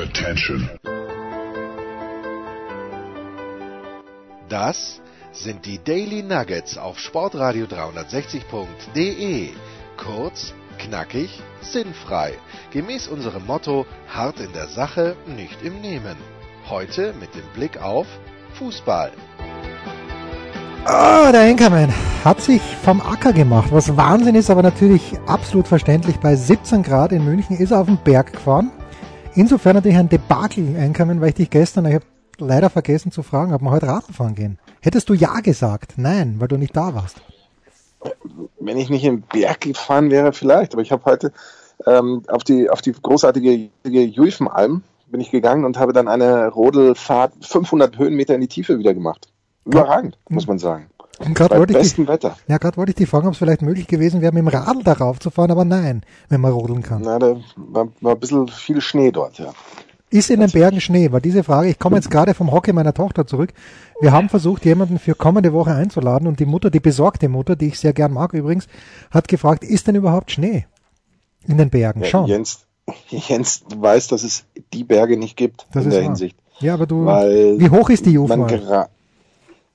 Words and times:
Attention. 0.00 0.70
Das 4.48 5.02
sind 5.32 5.66
die 5.66 5.78
Daily 5.78 6.22
Nuggets 6.22 6.78
auf 6.78 6.98
Sportradio 6.98 7.66
360.de. 7.66 9.50
Kurz, 9.98 10.54
knackig, 10.78 11.42
sinnfrei. 11.60 12.32
Gemäß 12.70 13.08
unserem 13.08 13.44
Motto: 13.44 13.84
hart 14.08 14.40
in 14.40 14.54
der 14.54 14.68
Sache, 14.68 15.16
nicht 15.26 15.62
im 15.62 15.82
Nehmen. 15.82 16.16
Heute 16.70 17.12
mit 17.20 17.34
dem 17.34 17.44
Blick 17.54 17.82
auf 17.82 18.06
Fußball. 18.54 19.12
Ah, 20.86 21.30
der 21.30 21.42
Enkermann 21.42 21.92
hat 22.24 22.40
sich 22.40 22.62
vom 22.82 23.02
Acker 23.02 23.34
gemacht. 23.34 23.68
Was 23.70 23.98
Wahnsinn 23.98 24.34
ist, 24.34 24.48
aber 24.48 24.62
natürlich 24.62 25.18
absolut 25.26 25.68
verständlich. 25.68 26.16
Bei 26.20 26.36
17 26.36 26.82
Grad 26.82 27.12
in 27.12 27.22
München 27.22 27.58
ist 27.58 27.70
er 27.70 27.80
auf 27.80 27.86
den 27.86 27.98
Berg 27.98 28.32
gefahren. 28.32 28.70
Insofern 29.36 29.76
natürlich 29.76 29.96
ein 29.96 30.08
Debakel, 30.08 30.74
Enkermann, 30.76 31.20
weil 31.20 31.28
ich 31.28 31.34
dich 31.36 31.50
gestern, 31.50 31.86
ich 31.86 31.94
habe 31.94 32.04
leider 32.38 32.68
vergessen 32.68 33.12
zu 33.12 33.22
fragen, 33.22 33.54
ob 33.54 33.62
wir 33.62 33.70
heute 33.70 33.86
Radl 33.86 34.12
fahren 34.12 34.34
gehen. 34.34 34.58
Hättest 34.80 35.08
du 35.08 35.14
ja 35.14 35.40
gesagt? 35.40 35.94
Nein, 35.96 36.36
weil 36.38 36.48
du 36.48 36.56
nicht 36.56 36.76
da 36.76 36.94
warst. 36.94 37.20
Wenn 38.58 38.76
ich 38.76 38.90
nicht 38.90 39.04
im 39.04 39.22
Berg 39.22 39.60
gefahren 39.60 40.10
wäre, 40.10 40.32
vielleicht. 40.32 40.72
Aber 40.72 40.82
ich 40.82 40.90
habe 40.90 41.04
heute 41.04 41.32
ähm, 41.86 42.22
auf, 42.28 42.42
die, 42.42 42.68
auf 42.68 42.82
die 42.82 42.92
großartige 42.92 43.70
Juifenalm 43.84 44.82
bin 45.06 45.20
ich 45.20 45.30
gegangen 45.30 45.64
und 45.64 45.78
habe 45.78 45.92
dann 45.92 46.08
eine 46.08 46.48
Rodelfahrt 46.48 47.32
500 47.40 47.98
Höhenmeter 47.98 48.34
in 48.34 48.40
die 48.40 48.48
Tiefe 48.48 48.78
wieder 48.78 48.94
gemacht. 48.94 49.28
Überragend, 49.64 50.18
muss 50.28 50.46
man 50.46 50.58
sagen. 50.58 50.88
Und 51.24 51.34
grad 51.34 51.50
Bei 51.50 51.58
wollte 51.58 51.78
ich 51.78 51.94
die, 51.94 52.08
Wetter. 52.08 52.36
Ja, 52.48 52.58
gerade 52.58 52.76
wollte 52.76 52.90
ich 52.90 52.96
dich 52.96 53.08
fragen, 53.08 53.26
ob 53.26 53.34
es 53.34 53.38
vielleicht 53.38 53.62
möglich 53.62 53.86
gewesen 53.86 54.20
wäre, 54.22 54.32
mit 54.32 54.40
dem 54.42 54.48
Radl 54.48 54.82
darauf 54.82 55.18
zu 55.20 55.30
fahren, 55.30 55.50
aber 55.50 55.64
nein, 55.64 56.02
wenn 56.30 56.40
man 56.40 56.52
rodeln 56.52 56.82
kann. 56.82 57.02
Na, 57.04 57.18
da 57.18 57.36
war, 57.56 57.88
war 58.00 58.14
ein 58.14 58.18
bisschen 58.20 58.48
viel 58.48 58.80
Schnee 58.80 59.10
dort, 59.10 59.38
ja. 59.38 59.52
Ist 60.12 60.30
in 60.30 60.40
den 60.40 60.50
Bergen 60.50 60.80
Schnee? 60.80 61.12
War 61.12 61.20
diese 61.20 61.44
Frage, 61.44 61.68
ich 61.68 61.78
komme 61.78 61.94
jetzt 61.96 62.10
gerade 62.10 62.34
vom 62.34 62.50
Hockey 62.50 62.72
meiner 62.72 62.92
Tochter 62.94 63.26
zurück. 63.28 63.52
Wir 64.00 64.10
haben 64.10 64.28
versucht, 64.28 64.64
jemanden 64.64 64.98
für 64.98 65.14
kommende 65.14 65.52
Woche 65.52 65.72
einzuladen 65.72 66.26
und 66.26 66.40
die 66.40 66.46
Mutter, 66.46 66.68
die 66.70 66.80
besorgte 66.80 67.28
Mutter, 67.28 67.54
die 67.54 67.66
ich 67.68 67.78
sehr 67.78 67.92
gern 67.92 68.12
mag 68.12 68.32
übrigens, 68.34 68.66
hat 69.12 69.28
gefragt, 69.28 69.62
ist 69.62 69.86
denn 69.86 69.94
überhaupt 69.94 70.32
Schnee 70.32 70.66
in 71.46 71.58
den 71.58 71.70
Bergen? 71.70 72.00
ja 72.02 72.06
Schon. 72.08 72.26
Jens, 72.26 72.66
Jens 73.08 73.62
weiß, 73.76 74.08
dass 74.08 74.24
es 74.24 74.44
die 74.72 74.82
Berge 74.82 75.16
nicht 75.16 75.36
gibt 75.36 75.66
Das 75.72 75.84
in 75.84 75.90
ist 75.90 75.94
der 75.94 76.02
wahr. 76.02 76.08
Hinsicht. 76.08 76.36
Ja, 76.58 76.74
aber 76.74 76.86
du, 76.86 77.04
Weil 77.04 77.60
wie 77.60 77.70
hoch 77.70 77.88
ist 77.88 78.04
die 78.04 78.14
gera- 78.14 78.88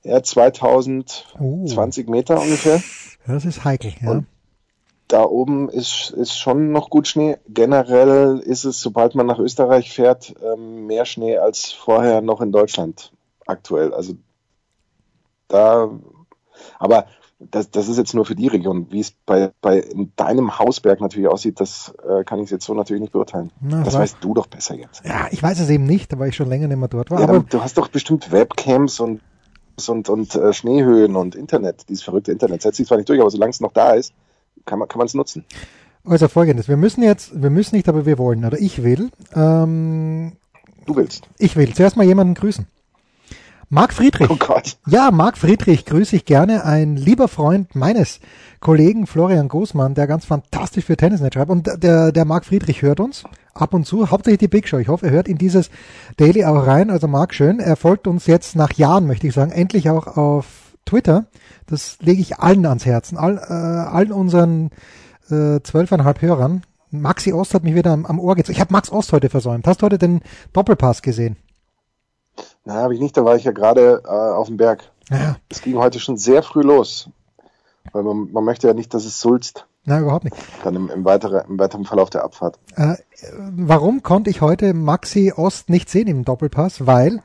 ja, 0.06 0.22
2020 0.24 2.08
Oh. 2.08 2.12
Meter 2.12 2.40
ungefähr. 2.42 2.82
Das 3.28 3.44
ist 3.46 3.64
heikel, 3.66 3.94
ja. 4.02 4.12
Und 4.12 4.26
Da 5.08 5.24
oben 5.24 5.70
ist, 5.70 6.10
ist 6.12 6.38
schon 6.38 6.72
noch 6.72 6.90
gut 6.90 7.08
Schnee. 7.08 7.38
Generell 7.48 8.40
ist 8.40 8.64
es, 8.66 8.80
sobald 8.82 9.14
man 9.16 9.26
nach 9.28 9.38
Österreich 9.40 9.92
fährt, 9.94 10.34
ähm, 10.44 10.88
mehr 10.88 11.06
Schnee 11.06 11.38
als 11.38 11.72
vorher 11.72 12.22
noch 12.22 12.42
in 12.42 12.52
Deutschland 12.52 13.12
aktuell. 13.46 13.94
Also 13.94 14.14
da, 15.48 15.90
aber 16.80 17.06
das, 17.40 17.70
das 17.70 17.88
ist 17.88 17.98
jetzt 17.98 18.14
nur 18.16 18.26
für 18.26 18.34
die 18.36 18.48
Region. 18.48 18.88
Wie 18.92 19.02
es 19.02 19.12
bei, 19.26 19.52
bei 19.62 19.80
in 19.80 20.12
deinem 20.16 20.58
Hausberg 20.58 21.02
natürlich 21.02 21.28
aussieht, 21.30 21.60
das 21.60 21.94
äh, 22.08 22.24
kann 22.24 22.40
ich 22.40 22.50
jetzt 22.50 22.66
so 22.66 22.74
natürlich 22.74 23.02
nicht 23.02 23.12
beurteilen. 23.14 23.52
Na, 23.62 23.84
das 23.84 23.94
weiß- 23.94 24.00
weißt 24.00 24.18
du 24.22 24.34
doch 24.34 24.48
besser 24.48 24.74
jetzt. 24.76 25.04
Ja, 25.06 25.28
ich 25.32 25.44
weiß 25.44 25.60
es 25.60 25.70
eben 25.70 25.86
nicht, 25.86 26.18
weil 26.18 26.30
ich 26.30 26.36
schon 26.36 26.50
länger 26.50 26.68
nicht 26.68 26.78
mehr 26.78 26.88
dort 26.88 27.12
war. 27.12 27.20
Ja, 27.20 27.28
aber 27.28 27.40
du 27.42 27.62
hast 27.62 27.78
doch 27.78 27.90
bestimmt 27.90 28.32
Webcams 28.32 29.00
und 29.00 29.22
und, 29.88 30.10
und 30.10 30.36
äh, 30.36 30.54
Schneehöhen 30.54 31.16
und 31.16 31.36
Internet, 31.36 31.88
dieses 31.90 32.04
verrückte 32.04 32.32
Internet. 32.32 32.62
Setzt 32.62 32.78
sich 32.78 32.88
zwar 32.88 32.98
nicht 32.98 33.10
durch, 33.10 33.20
aber 33.20 33.30
solange 33.30 33.52
es 33.52 33.60
noch 33.60 33.74
da 33.74 33.92
ist, 33.92 34.14
kann 34.66 34.80
man 34.80 34.88
kann 34.88 35.02
es 35.02 35.14
nutzen. 35.14 35.46
also 36.06 36.28
folgendes, 36.28 36.68
wir 36.68 36.78
müssen 36.78 37.04
jetzt, 37.04 37.42
wir 37.42 37.50
müssen 37.50 37.76
nicht, 37.76 37.88
aber 37.90 38.06
wir 38.06 38.18
wollen, 38.18 38.46
oder 38.46 38.60
ich 38.60 38.84
will, 38.84 39.10
ähm, 39.36 40.34
Du 40.86 40.96
willst. 40.96 41.28
ich 41.38 41.56
will 41.56 41.74
zuerst 41.74 41.98
mal 41.98 42.06
jemanden 42.06 42.34
grüßen. 42.36 42.68
Marc 43.70 43.94
Friedrich. 43.94 44.30
Oh 44.30 44.36
Gott. 44.38 44.78
Ja, 44.86 45.10
Marc 45.10 45.38
Friedrich 45.40 45.86
grüße 45.86 46.16
ich 46.16 46.26
gerne, 46.26 46.64
ein 46.66 46.96
lieber 46.96 47.28
Freund 47.28 47.76
meines 47.76 48.20
Kollegen 48.60 49.08
Florian 49.08 49.48
Großmann, 49.48 49.96
der 49.96 50.06
ganz 50.06 50.24
fantastisch 50.24 50.86
für 50.86 50.96
Tennisnet 50.96 51.34
schreibt. 51.34 51.50
Und 51.50 51.68
der, 51.84 52.12
der 52.12 52.26
Marc 52.26 52.46
Friedrich 52.46 52.84
hört 52.84 53.00
uns 53.00 53.24
ab 53.56 53.74
und 53.74 53.86
zu, 53.86 54.12
hauptsächlich 54.12 54.40
die 54.40 54.48
Big 54.48 54.68
Show. 54.68 54.78
Ich 54.78 54.90
hoffe, 54.90 55.08
er 55.08 55.12
hört 55.14 55.28
in 55.28 55.38
dieses 55.38 55.70
Daily 56.18 56.46
auch 56.46 56.68
rein. 56.68 56.92
Also 56.92 57.08
Marc, 57.08 57.34
schön. 57.34 57.60
Er 57.60 57.76
folgt 57.76 58.06
uns 58.06 58.28
jetzt 58.28 58.56
nach 58.56 58.74
Jahren, 58.74 59.08
möchte 59.08 59.28
ich 59.28 59.34
sagen, 59.34 59.52
endlich 59.52 59.90
auch 59.90 60.06
auf 60.18 60.76
Twitter. 60.86 61.26
Das 61.68 61.98
lege 62.02 62.22
ich 62.22 62.40
allen 62.40 62.66
ans 62.66 62.86
Herzen, 62.86 63.18
all, 63.18 63.38
äh, 63.38 63.54
allen 63.54 64.12
unseren 64.12 64.70
äh, 65.30 65.62
zwölfeinhalb 65.64 66.22
Hörern. 66.22 66.62
Maxi 66.92 67.34
Ost 67.34 67.54
hat 67.54 67.64
mich 67.64 67.76
wieder 67.76 67.92
am, 67.92 68.06
am 68.06 68.20
Ohr 68.20 68.36
gezogen. 68.36 68.54
Ich 68.54 68.62
habe 68.62 68.72
Max 68.72 68.92
Ost 68.92 69.12
heute 69.12 69.30
versäumt. 69.30 69.66
Hast 69.68 69.82
du 69.82 69.86
heute 69.86 69.98
den 69.98 70.22
Doppelpass 70.54 71.02
gesehen? 71.02 71.38
Na, 72.66 72.76
habe 72.76 72.94
ich 72.94 73.00
nicht, 73.00 73.16
da 73.18 73.26
war 73.26 73.36
ich 73.36 73.44
ja 73.44 73.52
gerade 73.52 74.04
äh, 74.06 74.10
auf 74.10 74.48
dem 74.48 74.58
Berg. 74.58 74.92
Ja, 75.10 75.38
Es 75.50 75.62
ging 75.62 75.78
heute 75.78 76.00
schon 76.00 76.18
sehr 76.18 76.44
früh 76.44 76.62
los. 76.62 77.10
Weil 77.92 78.04
man, 78.04 78.32
man 78.32 78.44
möchte 78.44 78.68
ja 78.68 78.74
nicht, 78.74 78.94
dass 78.94 79.06
es 79.06 79.20
sulzt, 79.20 79.68
nein, 79.86 80.04
überhaupt 80.04 80.26
nicht. 80.26 80.36
dann 80.64 80.76
im, 80.76 80.90
im, 80.90 81.06
weiteren, 81.06 81.44
im 81.50 81.60
weiteren 81.60 81.86
Verlauf 81.86 82.10
der 82.10 82.24
Abfahrt. 82.24 82.60
Äh, 82.76 82.96
warum 83.56 84.04
konnte 84.04 84.30
ich 84.30 84.42
heute 84.42 84.74
Maxi 84.74 85.32
Ost 85.36 85.70
nicht 85.70 85.90
sehen 85.90 86.08
im 86.08 86.26
Doppelpass? 86.26 86.86
Weil 86.86 87.22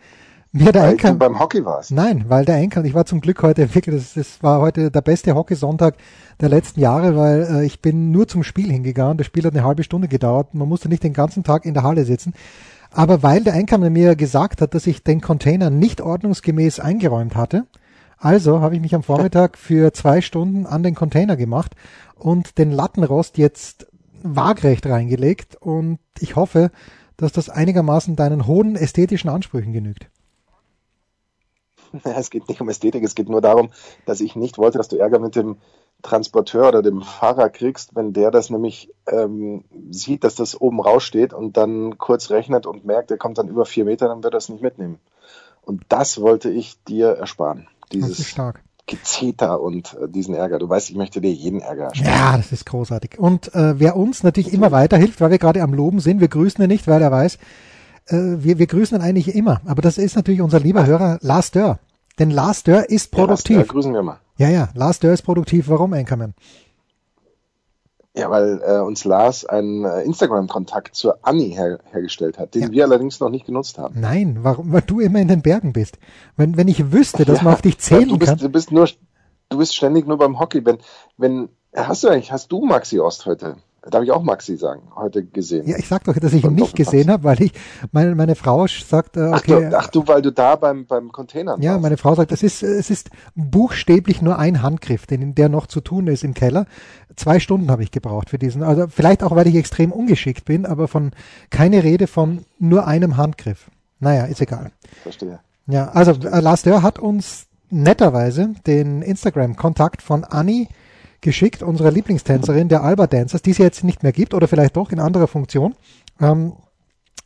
mir 0.52 0.72
der 0.72 0.82
Weil 0.82 0.96
du 0.96 1.14
beim 1.14 1.38
Hockey 1.38 1.64
warst. 1.64 1.92
nein, 1.92 2.24
weil 2.28 2.44
der 2.44 2.56
Enker, 2.56 2.84
ich 2.84 2.92
war 2.92 3.06
zum 3.06 3.20
Glück 3.20 3.42
heute 3.42 3.72
wirklich, 3.74 3.94
das, 3.94 4.14
das 4.14 4.42
war 4.42 4.60
heute 4.60 4.90
der 4.90 5.00
beste 5.00 5.34
Hockeysonntag 5.34 5.94
der 6.40 6.48
letzten 6.48 6.80
Jahre, 6.80 7.16
weil 7.16 7.42
äh, 7.42 7.64
ich 7.64 7.80
bin 7.80 8.10
nur 8.10 8.26
zum 8.26 8.42
Spiel 8.42 8.70
hingegangen. 8.70 9.16
Das 9.16 9.26
Spiel 9.26 9.44
hat 9.44 9.54
eine 9.54 9.64
halbe 9.64 9.84
Stunde 9.84 10.08
gedauert. 10.08 10.54
Man 10.54 10.68
musste 10.68 10.88
nicht 10.88 11.04
den 11.04 11.12
ganzen 11.12 11.44
Tag 11.44 11.64
in 11.64 11.74
der 11.74 11.84
Halle 11.84 12.04
sitzen. 12.04 12.34
Aber 12.92 13.22
weil 13.22 13.44
der 13.44 13.52
Einkammer 13.52 13.90
mir 13.90 14.16
gesagt 14.16 14.60
hat, 14.60 14.74
dass 14.74 14.88
ich 14.88 15.04
den 15.04 15.20
Container 15.20 15.70
nicht 15.70 16.00
ordnungsgemäß 16.00 16.80
eingeräumt 16.80 17.36
hatte, 17.36 17.66
also 18.20 18.60
habe 18.60 18.76
ich 18.76 18.80
mich 18.80 18.94
am 18.94 19.02
Vormittag 19.02 19.58
für 19.58 19.92
zwei 19.92 20.20
Stunden 20.20 20.66
an 20.66 20.82
den 20.82 20.94
Container 20.94 21.36
gemacht 21.36 21.72
und 22.14 22.58
den 22.58 22.70
Lattenrost 22.70 23.38
jetzt 23.38 23.86
waagrecht 24.22 24.86
reingelegt 24.86 25.56
und 25.56 25.98
ich 26.18 26.36
hoffe, 26.36 26.70
dass 27.16 27.32
das 27.32 27.48
einigermaßen 27.48 28.16
deinen 28.16 28.46
hohen 28.46 28.76
ästhetischen 28.76 29.30
Ansprüchen 29.30 29.72
genügt. 29.72 30.08
Es 32.04 32.30
geht 32.30 32.48
nicht 32.48 32.60
um 32.60 32.68
Ästhetik, 32.68 33.02
es 33.02 33.16
geht 33.16 33.28
nur 33.28 33.40
darum, 33.40 33.70
dass 34.06 34.20
ich 34.20 34.36
nicht 34.36 34.58
wollte, 34.58 34.78
dass 34.78 34.86
du 34.86 34.96
Ärger 34.96 35.18
mit 35.18 35.34
dem 35.34 35.56
Transporteur 36.02 36.68
oder 36.68 36.82
dem 36.82 37.02
Fahrer 37.02 37.50
kriegst, 37.50 37.96
wenn 37.96 38.12
der 38.12 38.30
das 38.30 38.48
nämlich 38.48 38.94
ähm, 39.08 39.64
sieht, 39.90 40.22
dass 40.22 40.36
das 40.36 40.60
oben 40.60 40.80
raussteht 40.80 41.32
und 41.32 41.56
dann 41.56 41.98
kurz 41.98 42.30
rechnet 42.30 42.66
und 42.66 42.84
merkt, 42.84 43.10
er 43.10 43.18
kommt 43.18 43.38
dann 43.38 43.48
über 43.48 43.66
vier 43.66 43.84
Meter, 43.84 44.06
dann 44.06 44.22
wird 44.22 44.34
er 44.34 44.38
es 44.38 44.48
nicht 44.48 44.62
mitnehmen. 44.62 45.00
Und 45.70 45.82
das 45.88 46.20
wollte 46.20 46.50
ich 46.50 46.82
dir 46.88 47.10
ersparen. 47.10 47.68
Das 47.90 48.00
ist 48.00 48.08
Dieses 48.08 48.28
stark. 48.28 48.60
Gezeter 48.86 49.60
und 49.60 49.96
äh, 50.02 50.08
diesen 50.08 50.34
Ärger. 50.34 50.58
Du 50.58 50.68
weißt, 50.68 50.90
ich 50.90 50.96
möchte 50.96 51.20
dir 51.20 51.32
jeden 51.32 51.60
Ärger 51.60 51.84
ersparen. 51.84 52.12
Ja, 52.12 52.36
das 52.36 52.50
ist 52.50 52.66
großartig. 52.66 53.20
Und 53.20 53.54
äh, 53.54 53.78
wer 53.78 53.94
uns 53.96 54.24
natürlich 54.24 54.52
immer 54.52 54.72
weiterhilft, 54.72 55.20
weil 55.20 55.30
wir 55.30 55.38
gerade 55.38 55.62
am 55.62 55.72
Loben 55.72 56.00
sind, 56.00 56.20
wir 56.20 56.26
grüßen 56.26 56.60
ihn 56.64 56.66
nicht, 56.68 56.88
weil 56.88 57.00
er 57.00 57.12
weiß, 57.12 57.36
äh, 57.36 58.16
wir, 58.16 58.58
wir 58.58 58.66
grüßen 58.66 58.98
ihn 58.98 59.02
eigentlich 59.04 59.32
immer. 59.32 59.60
Aber 59.64 59.80
das 59.80 59.96
ist 59.96 60.16
natürlich 60.16 60.40
unser 60.40 60.58
lieber 60.58 60.86
Hörer 60.86 61.18
Lars 61.22 61.52
Dörr. 61.52 61.78
Denn 62.18 62.30
Lars 62.30 62.64
Dörr 62.64 62.90
ist 62.90 63.12
Ja, 63.14 63.18
produktiv. 63.20 63.58
das, 63.58 63.64
äh, 63.66 63.68
grüßen 63.68 63.92
wir 63.94 64.02
mal. 64.02 64.18
Ja, 64.38 64.48
ja, 64.48 64.70
Lars 64.74 64.98
Dörr 64.98 65.12
ist 65.14 65.22
produktiv. 65.22 65.68
Warum, 65.68 65.92
Anchorman? 65.92 66.34
Ja, 68.20 68.30
weil 68.30 68.60
äh, 68.64 68.78
uns 68.80 69.04
Lars 69.04 69.44
einen 69.44 69.84
äh, 69.84 70.02
Instagram-Kontakt 70.02 70.94
zur 70.94 71.18
Anni 71.22 71.50
her 71.52 71.78
hergestellt 71.90 72.38
hat, 72.38 72.54
den 72.54 72.62
Ja. 72.64 72.70
wir 72.70 72.84
allerdings 72.84 73.18
noch 73.20 73.30
nicht 73.30 73.46
genutzt 73.46 73.78
haben. 73.78 73.98
Nein, 74.00 74.38
warum? 74.42 74.72
Weil 74.72 74.82
du 74.82 75.00
immer 75.00 75.20
in 75.20 75.28
den 75.28 75.42
Bergen 75.42 75.72
bist. 75.72 75.98
Wenn, 76.36 76.56
wenn 76.56 76.68
ich 76.68 76.92
wüsste, 76.92 77.24
dass 77.24 77.42
man 77.42 77.54
auf 77.54 77.62
dich 77.62 77.74
Ja, 77.78 77.80
zählen 77.80 78.08
du 78.10 78.18
bist, 78.18 78.28
kann. 78.30 78.38
du 78.38 78.48
bist 78.48 78.72
nur, 78.72 78.88
du 79.48 79.58
bist 79.58 79.74
ständig 79.74 80.06
nur 80.06 80.18
beim 80.18 80.38
Hockey. 80.38 80.64
Wenn, 80.64 80.78
wenn, 81.16 81.48
hast 81.74 82.04
du 82.04 82.08
eigentlich, 82.08 82.30
hast 82.32 82.52
du 82.52 82.64
Maxi 82.64 82.98
Ost 83.00 83.26
heute? 83.26 83.56
Darf 83.88 84.02
ich 84.02 84.10
auch 84.10 84.22
Maxi 84.22 84.56
sagen? 84.56 84.82
Heute 84.94 85.24
gesehen. 85.24 85.66
Ja, 85.66 85.78
ich 85.78 85.88
sag 85.88 86.04
doch, 86.04 86.14
dass 86.14 86.34
ich 86.34 86.44
ihn 86.44 86.54
nicht 86.54 86.76
gesehen 86.76 87.10
habe, 87.10 87.24
weil 87.24 87.40
ich 87.40 87.52
meine, 87.92 88.14
meine 88.14 88.34
Frau 88.34 88.66
sagt, 88.66 89.16
äh, 89.16 89.30
Ach, 89.32 89.38
okay, 89.38 89.70
du, 89.70 89.78
ach 89.78 89.86
du, 89.86 90.06
weil 90.06 90.20
du 90.20 90.30
da 90.30 90.56
beim, 90.56 90.84
beim 90.84 91.10
Container 91.12 91.56
Ja, 91.60 91.72
warst. 91.72 91.82
meine 91.82 91.96
Frau 91.96 92.14
sagt, 92.14 92.30
es 92.30 92.42
ist, 92.42 92.62
es 92.62 92.90
ist 92.90 93.08
buchstäblich 93.34 94.20
nur 94.20 94.38
ein 94.38 94.60
Handgriff, 94.60 95.06
den, 95.06 95.34
der 95.34 95.48
noch 95.48 95.66
zu 95.66 95.80
tun 95.80 96.08
ist 96.08 96.24
im 96.24 96.34
Keller. 96.34 96.66
Zwei 97.16 97.40
Stunden 97.40 97.70
habe 97.70 97.82
ich 97.82 97.90
gebraucht 97.90 98.28
für 98.28 98.38
diesen. 98.38 98.62
Also 98.62 98.86
vielleicht 98.88 99.22
auch, 99.22 99.34
weil 99.34 99.46
ich 99.46 99.54
extrem 99.54 99.92
ungeschickt 99.92 100.44
bin, 100.44 100.66
aber 100.66 100.86
von 100.86 101.12
keine 101.48 101.82
Rede 101.82 102.06
von 102.06 102.44
nur 102.58 102.86
einem 102.86 103.16
Handgriff. 103.16 103.70
Naja, 103.98 104.26
ist 104.26 104.42
egal. 104.42 104.72
Verstehe. 105.02 105.40
Ja, 105.66 105.88
also 105.90 106.12
äh, 106.12 106.40
Lars 106.40 106.62
Dörr 106.62 106.82
hat 106.82 106.98
uns 106.98 107.46
netterweise 107.70 108.54
den 108.66 109.00
Instagram-Kontakt 109.02 110.02
von 110.02 110.24
Anni 110.24 110.68
geschickt, 111.20 111.62
unserer 111.62 111.90
Lieblingstänzerin 111.90 112.68
der 112.68 112.82
Alba 112.82 113.06
Dancers, 113.06 113.42
die 113.42 113.50
es 113.50 113.58
jetzt 113.58 113.84
nicht 113.84 114.02
mehr 114.02 114.12
gibt 114.12 114.34
oder 114.34 114.48
vielleicht 114.48 114.76
doch 114.76 114.92
in 114.92 115.00
anderer 115.00 115.26
Funktion. 115.26 115.74
Ähm, 116.20 116.54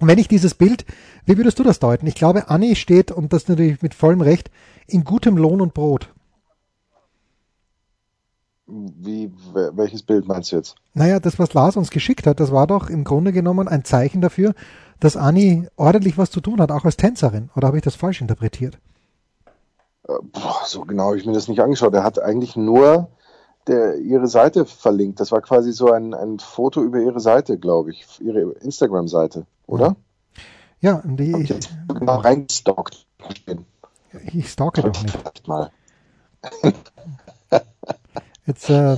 wenn 0.00 0.18
ich 0.18 0.28
dieses 0.28 0.54
Bild, 0.54 0.84
wie 1.24 1.36
würdest 1.36 1.58
du 1.58 1.62
das 1.62 1.78
deuten? 1.78 2.06
Ich 2.06 2.14
glaube, 2.14 2.48
Anni 2.48 2.76
steht, 2.76 3.10
und 3.10 3.32
das 3.32 3.48
natürlich 3.48 3.80
mit 3.82 3.94
vollem 3.94 4.20
Recht, 4.20 4.50
in 4.86 5.04
gutem 5.04 5.36
Lohn 5.36 5.60
und 5.60 5.74
Brot. 5.74 6.12
Wie, 8.66 9.30
wel- 9.52 9.76
welches 9.76 10.02
Bild 10.02 10.26
meinst 10.26 10.50
du 10.50 10.56
jetzt? 10.56 10.74
Naja, 10.94 11.20
das, 11.20 11.38
was 11.38 11.52
Lars 11.52 11.76
uns 11.76 11.90
geschickt 11.90 12.26
hat, 12.26 12.40
das 12.40 12.50
war 12.50 12.66
doch 12.66 12.88
im 12.88 13.04
Grunde 13.04 13.32
genommen 13.32 13.68
ein 13.68 13.84
Zeichen 13.84 14.20
dafür, 14.20 14.54
dass 15.00 15.16
Anni 15.16 15.68
ordentlich 15.76 16.16
was 16.16 16.30
zu 16.30 16.40
tun 16.40 16.60
hat, 16.60 16.72
auch 16.72 16.84
als 16.84 16.96
Tänzerin. 16.96 17.50
Oder 17.54 17.68
habe 17.68 17.76
ich 17.76 17.84
das 17.84 17.94
falsch 17.94 18.20
interpretiert? 18.20 18.78
Äh, 20.08 20.12
boah, 20.32 20.62
so 20.64 20.82
genau 20.82 21.08
habe 21.08 21.18
ich 21.18 21.26
mir 21.26 21.34
das 21.34 21.48
nicht 21.48 21.60
angeschaut. 21.60 21.94
Er 21.94 22.04
hat 22.04 22.18
eigentlich 22.18 22.56
nur 22.56 23.08
der, 23.66 23.96
ihre 23.98 24.26
Seite 24.28 24.64
verlinkt. 24.66 25.20
Das 25.20 25.32
war 25.32 25.40
quasi 25.40 25.72
so 25.72 25.90
ein, 25.92 26.14
ein 26.14 26.38
Foto 26.38 26.82
über 26.82 26.98
ihre 26.98 27.20
Seite, 27.20 27.58
glaube 27.58 27.90
ich, 27.90 28.06
ihre 28.20 28.52
Instagram-Seite, 28.60 29.46
oder? 29.66 29.96
Ja, 30.80 31.00
die, 31.04 31.32
ich 31.42 31.54
genau 31.88 32.16
reingestockt. 32.16 33.06
ich 34.32 34.50
stalke 34.50 34.82
doch 34.82 35.02
nicht. 35.02 35.48
Mal. 35.48 35.70
Jetzt 38.46 38.68
äh, 38.68 38.92
äh, 38.92 38.96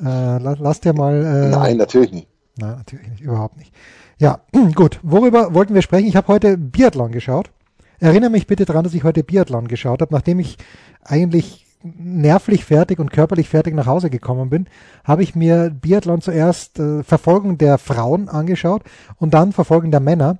la- 0.00 0.56
lass 0.58 0.80
dir 0.80 0.92
mal. 0.92 1.14
Äh, 1.24 1.48
Nein, 1.50 1.76
natürlich 1.76 2.12
nicht. 2.12 2.28
Nein, 2.56 2.76
natürlich 2.78 3.08
nicht, 3.08 3.20
überhaupt 3.20 3.56
nicht. 3.58 3.72
Ja, 4.18 4.40
gut. 4.74 4.98
Worüber 5.02 5.54
wollten 5.54 5.74
wir 5.74 5.82
sprechen? 5.82 6.08
Ich 6.08 6.16
habe 6.16 6.28
heute 6.28 6.56
Biathlon 6.58 7.12
geschaut. 7.12 7.50
Erinnere 7.98 8.30
mich 8.30 8.46
bitte 8.46 8.64
daran, 8.64 8.84
dass 8.84 8.94
ich 8.94 9.04
heute 9.04 9.22
Biathlon 9.24 9.68
geschaut 9.68 10.00
habe, 10.02 10.12
nachdem 10.12 10.40
ich 10.40 10.56
eigentlich 11.02 11.65
nervlich 11.82 12.64
fertig 12.64 12.98
und 12.98 13.12
körperlich 13.12 13.48
fertig 13.48 13.74
nach 13.74 13.86
Hause 13.86 14.10
gekommen 14.10 14.50
bin, 14.50 14.66
habe 15.04 15.22
ich 15.22 15.34
mir 15.34 15.70
Biathlon 15.70 16.20
zuerst 16.20 16.78
äh, 16.78 17.02
Verfolgung 17.02 17.58
der 17.58 17.78
Frauen 17.78 18.28
angeschaut 18.28 18.82
und 19.16 19.34
dann 19.34 19.52
Verfolgung 19.52 19.90
der 19.90 20.00
Männer 20.00 20.38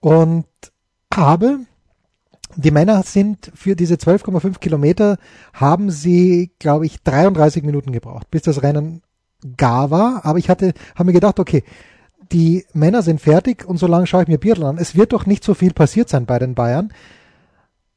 und 0.00 0.46
habe 1.14 1.60
die 2.56 2.70
Männer 2.70 3.02
sind 3.02 3.52
für 3.54 3.76
diese 3.76 3.94
12,5 3.94 4.58
Kilometer 4.58 5.18
haben 5.52 5.90
sie, 5.90 6.50
glaube 6.58 6.86
ich, 6.86 7.02
33 7.02 7.62
Minuten 7.62 7.92
gebraucht, 7.92 8.30
bis 8.30 8.42
das 8.42 8.62
Rennen 8.62 9.02
gar 9.56 9.90
war. 9.90 10.24
Aber 10.24 10.38
ich 10.38 10.48
hatte, 10.48 10.72
habe 10.94 11.04
mir 11.04 11.12
gedacht, 11.12 11.38
okay, 11.38 11.62
die 12.32 12.66
Männer 12.72 13.02
sind 13.02 13.20
fertig 13.20 13.64
und 13.64 13.78
so 13.78 13.86
lange 13.86 14.06
schaue 14.06 14.22
ich 14.22 14.28
mir 14.28 14.38
Biathlon 14.38 14.70
an. 14.70 14.78
Es 14.78 14.96
wird 14.96 15.12
doch 15.12 15.26
nicht 15.26 15.44
so 15.44 15.54
viel 15.54 15.72
passiert 15.72 16.08
sein 16.08 16.26
bei 16.26 16.38
den 16.38 16.54
Bayern. 16.54 16.92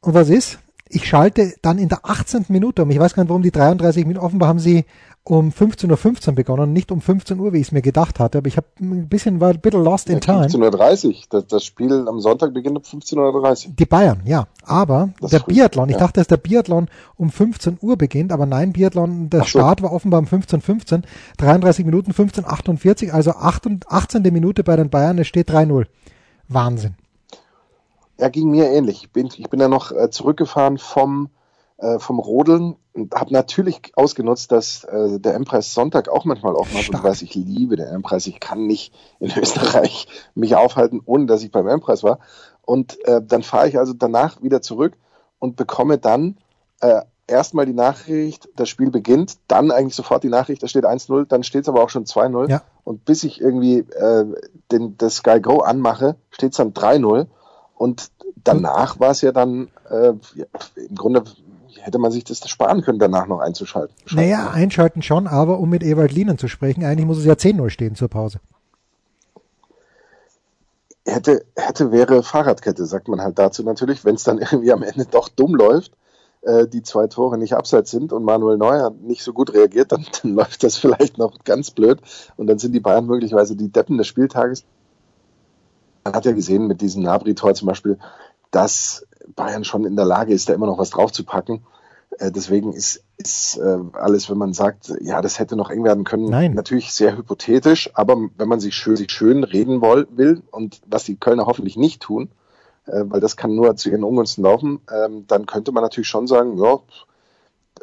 Und 0.01 0.13
was 0.13 0.29
ist? 0.29 0.59
Ich 0.93 1.07
schalte 1.07 1.53
dann 1.61 1.77
in 1.77 1.89
der 1.89 2.05
18. 2.05 2.45
Minute 2.49 2.83
um. 2.83 2.91
Ich 2.91 2.99
weiß 2.99 3.13
gar 3.13 3.23
nicht, 3.23 3.29
warum 3.29 3.41
die 3.41 3.51
33 3.51 4.05
Minuten, 4.05 4.25
offenbar 4.25 4.49
haben 4.49 4.59
sie 4.59 4.85
um 5.23 5.49
15.15 5.51 6.29
Uhr 6.29 6.35
begonnen, 6.35 6.73
nicht 6.73 6.91
um 6.91 6.99
15 6.99 7.39
Uhr, 7.39 7.53
wie 7.53 7.57
ich 7.57 7.67
es 7.67 7.71
mir 7.71 7.83
gedacht 7.83 8.19
hatte. 8.19 8.39
Aber 8.39 8.47
ich 8.47 8.57
habe 8.57 8.67
ein 8.79 9.07
bisschen, 9.07 9.39
war 9.39 9.51
ein 9.51 9.61
bisschen 9.61 9.83
lost 9.83 10.09
in 10.09 10.19
time. 10.19 10.47
15.30 10.47 11.07
Uhr. 11.07 11.13
Das, 11.29 11.47
das 11.47 11.63
Spiel 11.63 12.07
am 12.07 12.19
Sonntag 12.19 12.53
beginnt 12.53 12.77
um 12.77 12.83
15.30 12.83 13.67
Uhr. 13.67 13.73
Die 13.77 13.85
Bayern, 13.85 14.21
ja. 14.25 14.47
Aber 14.63 15.09
Das 15.21 15.31
der 15.31 15.39
Biathlon, 15.39 15.89
ich 15.89 15.93
ja. 15.95 15.99
dachte, 15.99 16.19
dass 16.19 16.27
der 16.27 16.37
Biathlon 16.37 16.87
um 17.17 17.29
15 17.29 17.77
Uhr 17.81 17.97
beginnt, 17.97 18.31
aber 18.31 18.45
nein, 18.45 18.73
Biathlon, 18.73 19.29
der 19.29 19.41
so. 19.41 19.45
Start 19.45 19.83
war 19.83 19.93
offenbar 19.93 20.19
um 20.19 20.25
15.15, 20.25 21.03
33 21.37 21.85
Minuten, 21.85 22.11
15.48, 22.11 23.11
also 23.11 23.31
8 23.31 23.67
und 23.67 23.91
18. 23.91 24.23
Minute 24.23 24.63
bei 24.63 24.75
den 24.75 24.89
Bayern, 24.89 25.19
es 25.19 25.27
steht 25.27 25.51
3-0. 25.51 25.85
Wahnsinn. 26.47 26.95
Er 28.21 28.29
ging 28.29 28.51
mir 28.51 28.69
ähnlich. 28.69 29.03
Ich 29.03 29.11
bin, 29.11 29.29
ich 29.35 29.49
bin 29.49 29.59
da 29.59 29.67
noch 29.67 29.91
äh, 29.91 30.11
zurückgefahren 30.11 30.77
vom, 30.77 31.29
äh, 31.77 31.97
vom 31.97 32.19
Rodeln 32.19 32.75
und 32.93 33.15
habe 33.15 33.33
natürlich 33.33 33.91
ausgenutzt, 33.95 34.51
dass 34.51 34.83
äh, 34.83 35.19
der 35.19 35.33
M-Preis 35.33 35.73
Sonntag 35.73 36.07
auch 36.07 36.25
manchmal 36.25 36.53
offen 36.53 36.77
hat. 36.77 36.89
Und 36.89 37.03
weißt, 37.03 37.23
ich 37.23 37.33
liebe 37.33 37.77
den 37.77 37.87
M-Preis. 37.87 38.27
Ich 38.27 38.39
kann 38.39 38.67
nicht 38.67 38.93
in 39.19 39.31
Österreich 39.37 40.07
mich 40.35 40.55
aufhalten, 40.55 41.01
ohne 41.03 41.25
dass 41.25 41.41
ich 41.41 41.51
beim 41.51 41.67
M-Preis 41.67 42.03
war. 42.03 42.19
Und 42.61 43.03
äh, 43.05 43.21
dann 43.25 43.41
fahre 43.41 43.67
ich 43.67 43.79
also 43.79 43.93
danach 43.93 44.43
wieder 44.43 44.61
zurück 44.61 44.97
und 45.39 45.55
bekomme 45.55 45.97
dann 45.97 46.37
äh, 46.81 47.01
erstmal 47.25 47.65
die 47.65 47.73
Nachricht, 47.73 48.49
das 48.55 48.69
Spiel 48.69 48.91
beginnt, 48.91 49.37
dann 49.47 49.71
eigentlich 49.71 49.95
sofort 49.95 50.23
die 50.23 50.29
Nachricht, 50.29 50.61
da 50.61 50.67
steht 50.67 50.85
1-0, 50.85 51.25
dann 51.25 51.43
steht 51.43 51.63
es 51.63 51.69
aber 51.69 51.81
auch 51.81 51.89
schon 51.89 52.05
2-0. 52.05 52.51
Ja. 52.51 52.61
Und 52.83 53.05
bis 53.05 53.23
ich 53.23 53.41
irgendwie 53.41 53.79
äh, 53.79 54.25
den, 54.71 54.97
das 54.97 55.15
Sky 55.15 55.39
Go 55.39 55.59
anmache, 55.59 56.17
steht 56.29 56.51
es 56.51 56.57
dann 56.57 56.73
3-0. 56.73 57.25
Und 57.81 58.11
danach 58.43 58.99
war 58.99 59.09
es 59.09 59.21
ja 59.21 59.31
dann, 59.31 59.69
äh, 59.89 60.13
ja, 60.35 60.45
im 60.75 60.95
Grunde 60.95 61.23
hätte 61.79 61.97
man 61.97 62.11
sich 62.11 62.23
das 62.23 62.47
sparen 62.47 62.83
können, 62.83 62.99
danach 62.99 63.25
noch 63.25 63.39
einzuschalten. 63.39 63.95
Naja, 64.11 64.51
einschalten 64.51 65.01
schon, 65.01 65.25
aber 65.25 65.57
um 65.57 65.67
mit 65.67 65.81
Ewald 65.81 66.11
Lienen 66.11 66.37
zu 66.37 66.47
sprechen, 66.47 66.85
eigentlich 66.85 67.07
muss 67.07 67.17
es 67.17 67.25
ja 67.25 67.33
10-0 67.33 67.71
stehen 67.71 67.95
zur 67.95 68.07
Pause. 68.07 68.39
hätte, 71.07 71.43
hätte 71.55 71.91
wäre 71.91 72.21
Fahrradkette, 72.21 72.85
sagt 72.85 73.07
man 73.07 73.19
halt 73.19 73.39
dazu 73.39 73.63
natürlich, 73.63 74.05
wenn 74.05 74.13
es 74.13 74.23
dann 74.25 74.37
irgendwie 74.37 74.71
am 74.73 74.83
Ende 74.83 75.07
doch 75.09 75.27
dumm 75.27 75.55
läuft, 75.55 75.93
äh, 76.41 76.67
die 76.67 76.83
zwei 76.83 77.07
Tore 77.07 77.39
nicht 77.39 77.53
abseits 77.53 77.89
sind 77.89 78.13
und 78.13 78.23
Manuel 78.23 78.59
Neuer 78.59 78.91
nicht 78.91 79.23
so 79.23 79.33
gut 79.33 79.55
reagiert, 79.55 79.91
dann, 79.91 80.05
dann 80.21 80.33
läuft 80.35 80.63
das 80.63 80.77
vielleicht 80.77 81.17
noch 81.17 81.43
ganz 81.45 81.71
blöd 81.71 81.97
und 82.37 82.45
dann 82.45 82.59
sind 82.59 82.73
die 82.73 82.79
Bayern 82.79 83.07
möglicherweise 83.07 83.55
die 83.55 83.71
Deppen 83.71 83.97
des 83.97 84.05
Spieltages. 84.05 84.65
Man 86.03 86.13
hat 86.13 86.25
ja 86.25 86.31
gesehen 86.31 86.67
mit 86.67 86.81
diesem 86.81 87.03
Nabri-Tor 87.03 87.53
zum 87.53 87.67
Beispiel, 87.67 87.99
dass 88.49 89.05
Bayern 89.35 89.63
schon 89.63 89.85
in 89.85 89.95
der 89.95 90.05
Lage 90.05 90.33
ist, 90.33 90.49
da 90.49 90.53
immer 90.53 90.65
noch 90.65 90.77
was 90.77 90.89
draufzupacken. 90.89 91.63
Äh, 92.17 92.31
deswegen 92.31 92.73
ist, 92.73 93.03
ist 93.17 93.57
äh, 93.57 93.77
alles, 93.93 94.29
wenn 94.29 94.37
man 94.37 94.53
sagt, 94.53 94.93
ja, 95.01 95.21
das 95.21 95.39
hätte 95.39 95.55
noch 95.55 95.69
eng 95.69 95.83
werden 95.83 96.03
können, 96.03 96.25
Nein. 96.25 96.53
natürlich 96.53 96.93
sehr 96.93 97.17
hypothetisch, 97.17 97.91
aber 97.93 98.17
wenn 98.37 98.49
man 98.49 98.59
sich 98.59 98.75
schön, 98.75 98.97
sich 98.97 99.11
schön 99.11 99.43
reden 99.43 99.81
woll, 99.81 100.07
will 100.11 100.43
und 100.51 100.81
was 100.87 101.05
die 101.05 101.15
Kölner 101.15 101.45
hoffentlich 101.45 101.77
nicht 101.77 102.01
tun, 102.01 102.29
äh, 102.85 103.03
weil 103.05 103.21
das 103.21 103.37
kann 103.37 103.55
nur 103.55 103.75
zu 103.75 103.89
ihren 103.89 104.03
Ungunsten 104.03 104.43
laufen, 104.43 104.81
ähm, 104.91 105.25
dann 105.27 105.45
könnte 105.45 105.71
man 105.71 105.83
natürlich 105.83 106.09
schon 106.09 106.27
sagen, 106.27 106.57
ja, 106.57 106.79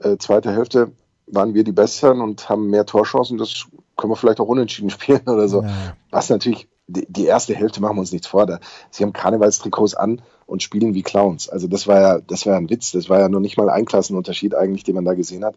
äh, 0.02 0.16
zweite 0.18 0.52
Hälfte 0.52 0.92
waren 1.26 1.54
wir 1.54 1.64
die 1.64 1.72
Besseren 1.72 2.20
und 2.20 2.48
haben 2.48 2.68
mehr 2.68 2.86
Torchancen, 2.86 3.38
das 3.38 3.66
können 3.96 4.12
wir 4.12 4.16
vielleicht 4.16 4.40
auch 4.40 4.48
unentschieden 4.48 4.90
spielen 4.90 5.26
oder 5.26 5.48
so. 5.48 5.62
Ja. 5.62 5.96
Was 6.10 6.30
natürlich, 6.30 6.68
die, 6.88 7.06
die 7.08 7.26
erste 7.26 7.54
Hälfte 7.54 7.80
machen 7.80 7.96
wir 7.96 8.00
uns 8.00 8.12
nichts 8.12 8.26
vor. 8.26 8.46
Da, 8.46 8.58
sie 8.90 9.04
haben 9.04 9.12
Karnevalstrikots 9.12 9.94
an 9.94 10.20
und 10.46 10.62
spielen 10.62 10.94
wie 10.94 11.02
Clowns. 11.02 11.48
Also 11.48 11.68
das 11.68 11.86
war 11.86 12.00
ja, 12.00 12.18
das 12.20 12.44
war 12.46 12.54
ja 12.54 12.58
ein 12.58 12.70
Witz. 12.70 12.90
Das 12.92 13.08
war 13.08 13.20
ja 13.20 13.28
noch 13.28 13.40
nicht 13.40 13.56
mal 13.56 13.68
ein 13.70 13.84
Klassenunterschied 13.84 14.54
eigentlich, 14.54 14.84
den 14.84 14.94
man 14.94 15.04
da 15.04 15.14
gesehen 15.14 15.44
hat. 15.44 15.54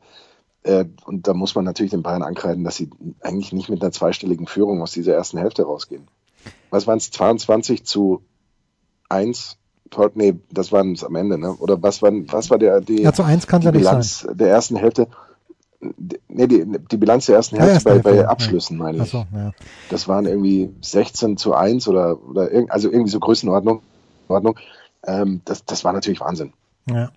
Äh, 0.64 0.86
und 1.06 1.28
da 1.28 1.34
muss 1.34 1.56
man 1.56 1.66
natürlich 1.66 1.92
den 1.92 2.04
Bayern 2.04 2.22
ankreiden, 2.22 2.64
dass 2.64 2.76
sie 2.76 2.90
eigentlich 3.22 3.52
nicht 3.54 3.70
mit 3.70 3.82
einer 3.82 3.92
zweistelligen 3.92 4.46
Führung 4.46 4.82
aus 4.82 4.92
dieser 4.92 5.16
ersten 5.16 5.38
Hälfte 5.40 5.64
rausgehen. 5.64 6.08
Was 6.70 6.86
waren 6.86 6.98
es? 6.98 7.10
22 7.12 7.84
zu 7.86 8.22
1? 9.10 9.58
Tor- 9.90 10.12
Nee, 10.14 10.36
das 10.52 10.72
waren 10.72 10.94
es 10.94 11.04
am 11.04 11.16
Ende, 11.16 11.38
ne? 11.38 11.54
Oder 11.56 11.82
was 11.82 12.02
war, 12.02 12.12
was 12.14 12.50
war 12.50 12.58
der, 12.58 12.80
die, 12.82 13.02
Ja, 13.02 13.12
zu 13.14 13.24
1 13.24 13.48
kann 13.48 13.62
die 13.62 13.68
nicht 13.68 13.84
sein. 13.84 13.92
Bilanz 13.92 14.28
der 14.32 14.50
ersten 14.50 14.76
Hälfte? 14.76 15.08
Nee, 16.28 16.46
die, 16.48 16.66
die 16.92 16.98
Bilanz 16.98 17.26
der 17.26 17.38
ersten 17.38 17.56
Ja, 17.56 17.64
Hälfte 17.64 17.90
erste 17.90 18.04
bei, 18.04 18.12
bei 18.12 18.16
ja. 18.22 18.28
Abschlüssen, 18.28 18.78
meine 18.78 18.98
ich. 18.98 19.04
Achso, 19.04 19.26
ja. 19.34 19.52
Das 19.90 20.08
waren 20.08 20.28
irgendwie 20.28 20.70
16 20.82 21.38
zu 21.38 21.56
1 21.56 21.88
oder, 21.88 22.20
oder 22.30 22.52
irg- 22.52 22.70
also 22.70 22.90
irgendwie 22.92 23.10
so 23.10 23.20
Größenordnung. 23.20 23.82
Ordnung. 24.28 24.60
Ähm, 25.04 25.42
das, 25.46 25.66
das 25.66 25.84
war 25.84 25.92
natürlich 25.94 26.20
Wahnsinn. 26.22 26.54
ja. 26.90 27.12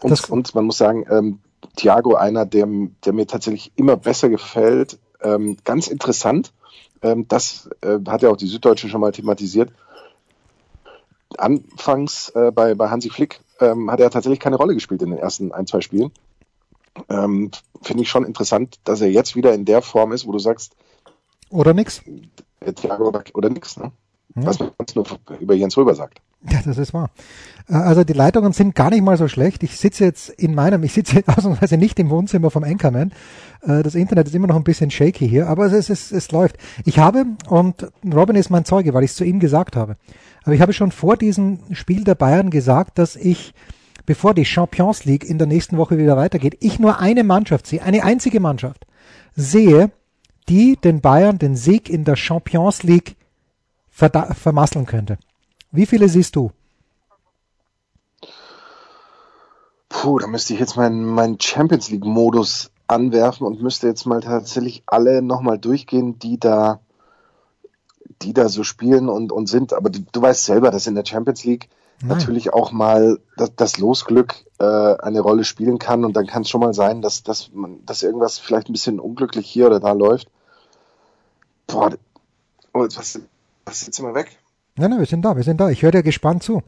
Und, 0.00 0.28
und 0.30 0.54
man 0.56 0.64
muss 0.64 0.78
sagen, 0.78 1.06
ähm, 1.08 1.38
Thiago, 1.76 2.16
einer, 2.16 2.44
der, 2.44 2.66
der 3.04 3.12
mir 3.12 3.26
tatsächlich 3.28 3.70
immer 3.76 3.96
besser 3.96 4.28
gefällt, 4.28 4.98
ähm, 5.22 5.56
ganz 5.62 5.86
interessant, 5.86 6.52
ähm, 7.02 7.26
das 7.28 7.70
äh, 7.82 7.98
hat 8.08 8.22
ja 8.22 8.30
auch 8.30 8.36
die 8.36 8.48
Süddeutsche 8.48 8.88
schon 8.88 9.00
mal 9.00 9.12
thematisiert. 9.12 9.70
Anfangs 11.38 12.30
äh, 12.30 12.50
bei, 12.50 12.74
bei 12.74 12.90
Hansi 12.90 13.10
Flick 13.10 13.40
ähm, 13.60 13.90
hat 13.90 14.00
er 14.00 14.10
tatsächlich 14.10 14.40
keine 14.40 14.56
Rolle 14.56 14.74
gespielt 14.74 15.02
in 15.02 15.10
den 15.10 15.18
ersten 15.18 15.52
ein, 15.52 15.66
zwei 15.66 15.80
Spielen. 15.80 16.10
Ähm, 17.08 17.50
Finde 17.82 18.02
ich 18.02 18.08
schon 18.10 18.24
interessant, 18.24 18.78
dass 18.84 19.00
er 19.00 19.10
jetzt 19.10 19.34
wieder 19.34 19.52
in 19.54 19.64
der 19.64 19.82
Form 19.82 20.12
ist, 20.12 20.26
wo 20.26 20.32
du 20.32 20.38
sagst, 20.38 20.76
Oder 21.50 21.74
nix? 21.74 22.02
Thiago 22.76 23.08
oder, 23.34 23.50
nix, 23.50 23.76
ne? 23.76 23.90
Ja. 24.36 24.46
Was 24.46 24.58
man 24.60 24.70
sonst 24.78 24.96
nur 24.96 25.04
über 25.40 25.54
Jens 25.54 25.76
Röber 25.76 25.94
sagt. 25.94 26.22
Ja, 26.48 26.60
das 26.64 26.78
ist 26.78 26.94
wahr. 26.94 27.10
Äh, 27.68 27.74
Also 27.74 28.02
die 28.04 28.12
Leitungen 28.14 28.52
sind 28.52 28.74
gar 28.74 28.88
nicht 28.88 29.02
mal 29.02 29.16
so 29.18 29.28
schlecht. 29.28 29.62
Ich 29.62 29.76
sitze 29.76 30.04
jetzt 30.04 30.30
in 30.30 30.54
meinem, 30.54 30.82
ich 30.84 30.92
sitze 30.94 31.16
jetzt 31.16 31.28
ausnahmsweise 31.36 31.76
nicht 31.76 31.98
im 31.98 32.08
Wohnzimmer 32.08 32.50
vom 32.50 32.64
Anchorman. 32.64 33.12
Äh, 33.62 33.82
Das 33.82 33.94
Internet 33.94 34.28
ist 34.28 34.34
immer 34.34 34.46
noch 34.46 34.56
ein 34.56 34.64
bisschen 34.64 34.90
shaky 34.90 35.28
hier, 35.28 35.48
aber 35.48 35.66
es, 35.66 35.90
es, 35.90 36.12
es 36.12 36.30
läuft. 36.32 36.56
Ich 36.86 36.98
habe, 36.98 37.26
und 37.48 37.90
Robin 38.10 38.36
ist 38.36 38.48
mein 38.48 38.64
Zeuge, 38.64 38.94
weil 38.94 39.04
ich 39.04 39.10
es 39.10 39.16
zu 39.16 39.24
ihm 39.24 39.38
gesagt 39.40 39.76
habe, 39.76 39.96
aber 40.44 40.54
ich 40.54 40.60
habe 40.62 40.72
schon 40.72 40.92
vor 40.92 41.16
diesem 41.16 41.58
Spiel 41.72 42.02
der 42.04 42.14
Bayern 42.14 42.48
gesagt, 42.50 42.98
dass 42.98 43.16
ich, 43.16 43.52
bevor 44.06 44.34
die 44.34 44.44
Champions 44.44 45.04
League 45.04 45.24
in 45.24 45.38
der 45.38 45.46
nächsten 45.46 45.76
Woche 45.76 45.98
wieder 45.98 46.16
weitergeht, 46.16 46.56
ich 46.60 46.78
nur 46.78 46.98
eine 46.98 47.24
Mannschaft 47.24 47.66
sehe, 47.66 47.82
eine 47.82 48.04
einzige 48.04 48.40
Mannschaft 48.40 48.86
sehe, 49.34 49.90
die 50.48 50.76
den 50.76 51.00
Bayern 51.00 51.38
den 51.38 51.56
Sieg 51.56 51.88
in 51.88 52.04
der 52.04 52.16
Champions 52.16 52.82
League 52.82 53.16
vermasseln 53.90 54.86
könnte. 54.86 55.18
Wie 55.70 55.86
viele 55.86 56.08
siehst 56.08 56.36
du? 56.36 56.50
Puh, 59.88 60.18
da 60.18 60.26
müsste 60.26 60.54
ich 60.54 60.60
jetzt 60.60 60.76
meinen, 60.76 61.04
meinen 61.04 61.38
Champions 61.38 61.90
League-Modus 61.90 62.70
anwerfen 62.86 63.46
und 63.46 63.62
müsste 63.62 63.86
jetzt 63.86 64.06
mal 64.06 64.20
tatsächlich 64.20 64.82
alle 64.86 65.22
nochmal 65.22 65.58
durchgehen, 65.58 66.18
die 66.18 66.40
da, 66.40 66.80
die 68.22 68.32
da 68.32 68.48
so 68.48 68.64
spielen 68.64 69.08
und, 69.08 69.32
und 69.32 69.48
sind. 69.48 69.72
Aber 69.72 69.90
du, 69.90 70.00
du 70.10 70.22
weißt 70.22 70.44
selber, 70.44 70.70
dass 70.70 70.86
in 70.86 70.94
der 70.94 71.04
Champions 71.04 71.44
League 71.44 71.68
Nein. 72.02 72.18
natürlich 72.18 72.52
auch 72.52 72.72
mal 72.72 73.18
das, 73.36 73.54
das 73.56 73.78
Losglück 73.78 74.34
äh, 74.58 74.64
eine 74.64 75.20
Rolle 75.20 75.44
spielen 75.44 75.78
kann 75.78 76.04
und 76.04 76.14
dann 76.14 76.26
kann 76.26 76.42
es 76.42 76.50
schon 76.50 76.60
mal 76.60 76.74
sein, 76.74 77.02
dass, 77.02 77.22
dass, 77.22 77.50
man, 77.52 77.84
dass 77.86 78.02
irgendwas 78.02 78.38
vielleicht 78.38 78.68
ein 78.68 78.72
bisschen 78.72 79.00
unglücklich 79.00 79.46
hier 79.46 79.66
oder 79.66 79.80
da 79.80 79.92
läuft. 79.92 80.28
Boah, 81.66 81.92
oh, 82.72 82.80
was, 82.80 83.20
Was 83.64 83.86
jetzt 83.86 83.98
immer 83.98 84.14
weg? 84.14 84.38
Nein, 84.76 84.90
nein, 84.90 84.98
wir 84.98 85.06
sind 85.06 85.22
da, 85.22 85.36
wir 85.36 85.44
sind 85.44 85.60
da. 85.60 85.70
Ich 85.70 85.82
höre 85.82 85.92
dir 85.92 86.02
gespannt 86.02 86.42
zu. 86.42 86.62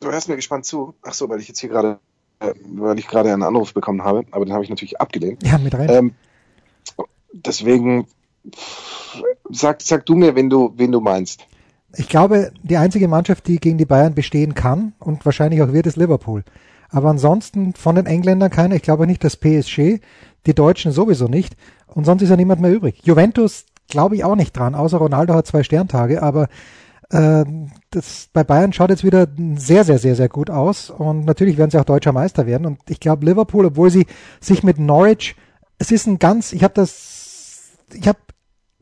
Du 0.00 0.10
hörst 0.10 0.28
mir 0.28 0.36
gespannt 0.36 0.64
zu. 0.64 0.94
Ach 1.02 1.12
so, 1.12 1.28
weil 1.28 1.40
ich 1.40 1.48
jetzt 1.48 1.60
hier 1.60 1.68
gerade, 1.68 1.98
äh, 2.40 2.54
weil 2.64 2.98
ich 2.98 3.08
gerade 3.08 3.32
einen 3.32 3.42
Anruf 3.42 3.74
bekommen 3.74 4.02
habe, 4.02 4.24
aber 4.30 4.44
den 4.44 4.54
habe 4.54 4.64
ich 4.64 4.70
natürlich 4.70 5.00
abgelehnt. 5.00 5.42
Ja, 5.44 5.58
mit 5.58 5.74
rein. 5.74 5.88
Ähm, 5.90 6.14
deswegen 7.32 8.06
sag, 9.50 9.82
sag 9.82 10.06
du 10.06 10.14
mir, 10.14 10.34
wen 10.34 10.50
du, 10.50 10.72
wen 10.76 10.92
du 10.92 11.00
meinst. 11.00 11.46
Ich 11.96 12.08
glaube, 12.08 12.52
die 12.62 12.76
einzige 12.76 13.08
Mannschaft, 13.08 13.46
die 13.46 13.58
gegen 13.58 13.78
die 13.78 13.86
Bayern 13.86 14.14
bestehen 14.14 14.54
kann 14.54 14.92
und 14.98 15.24
wahrscheinlich 15.24 15.62
auch 15.62 15.72
wird, 15.72 15.86
ist 15.86 15.96
Liverpool. 15.96 16.44
Aber 16.90 17.10
ansonsten 17.10 17.74
von 17.74 17.94
den 17.94 18.06
Engländern 18.06 18.50
keiner. 18.50 18.74
Ich 18.74 18.82
glaube 18.82 19.06
nicht, 19.06 19.24
dass 19.24 19.36
PSG, 19.36 20.00
die 20.46 20.54
Deutschen 20.54 20.92
sowieso 20.92 21.28
nicht. 21.28 21.56
Und 21.86 22.04
sonst 22.04 22.22
ist 22.22 22.30
ja 22.30 22.36
niemand 22.36 22.60
mehr 22.60 22.72
übrig. 22.72 23.00
Juventus 23.04 23.66
glaube 23.88 24.16
ich 24.16 24.24
auch 24.24 24.36
nicht 24.36 24.56
dran, 24.56 24.74
außer 24.74 24.98
Ronaldo 24.98 25.34
hat 25.34 25.46
zwei 25.46 25.62
Sterntage, 25.62 26.22
aber 26.22 26.48
äh, 27.10 27.44
das 27.90 28.28
bei 28.32 28.44
Bayern 28.44 28.72
schaut 28.72 28.90
jetzt 28.90 29.04
wieder 29.04 29.26
sehr, 29.56 29.84
sehr, 29.84 29.98
sehr, 29.98 30.14
sehr 30.14 30.28
gut 30.28 30.50
aus. 30.50 30.90
Und 30.90 31.24
natürlich 31.24 31.56
werden 31.56 31.70
sie 31.70 31.78
auch 31.80 31.84
deutscher 31.84 32.12
Meister 32.12 32.46
werden. 32.46 32.66
Und 32.66 32.80
ich 32.88 33.00
glaube, 33.00 33.24
Liverpool, 33.24 33.66
obwohl 33.66 33.90
sie 33.90 34.06
sich 34.40 34.62
mit 34.62 34.78
Norwich, 34.78 35.36
es 35.78 35.90
ist 35.90 36.06
ein 36.06 36.18
ganz, 36.18 36.52
ich 36.52 36.64
habe 36.64 36.74
das, 36.74 37.78
ich 37.94 38.06
habe 38.06 38.18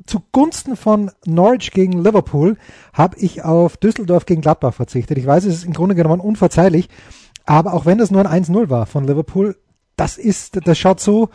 zugunsten 0.07 0.77
von 0.77 1.11
Norwich 1.25 1.71
gegen 1.73 2.03
Liverpool 2.03 2.57
habe 2.93 3.19
ich 3.19 3.45
auf 3.45 3.77
Düsseldorf 3.77 4.27
gegen 4.27 4.41
Gladbach 4.41 4.75
verzichtet. 4.75 5.19
Ich 5.19 5.27
weiß, 5.27 5.45
es 5.45 5.57
ist 5.57 5.65
im 5.65 5.73
Grunde 5.73 5.95
genommen 5.95 6.21
unverzeihlich, 6.21 6.89
aber 7.45 7.75
auch 7.75 7.87
wenn 7.87 7.99
das 7.99 8.11
nur 8.11 8.29
ein 8.29 8.45
1-0 8.45 8.71
war 8.71 8.87
von 8.87 9.05
Liverpool, 9.05 9.57
das 9.97 10.19
ist, 10.19 10.67
das 10.67 10.79
schaut 10.79 11.01
so, 11.01 11.31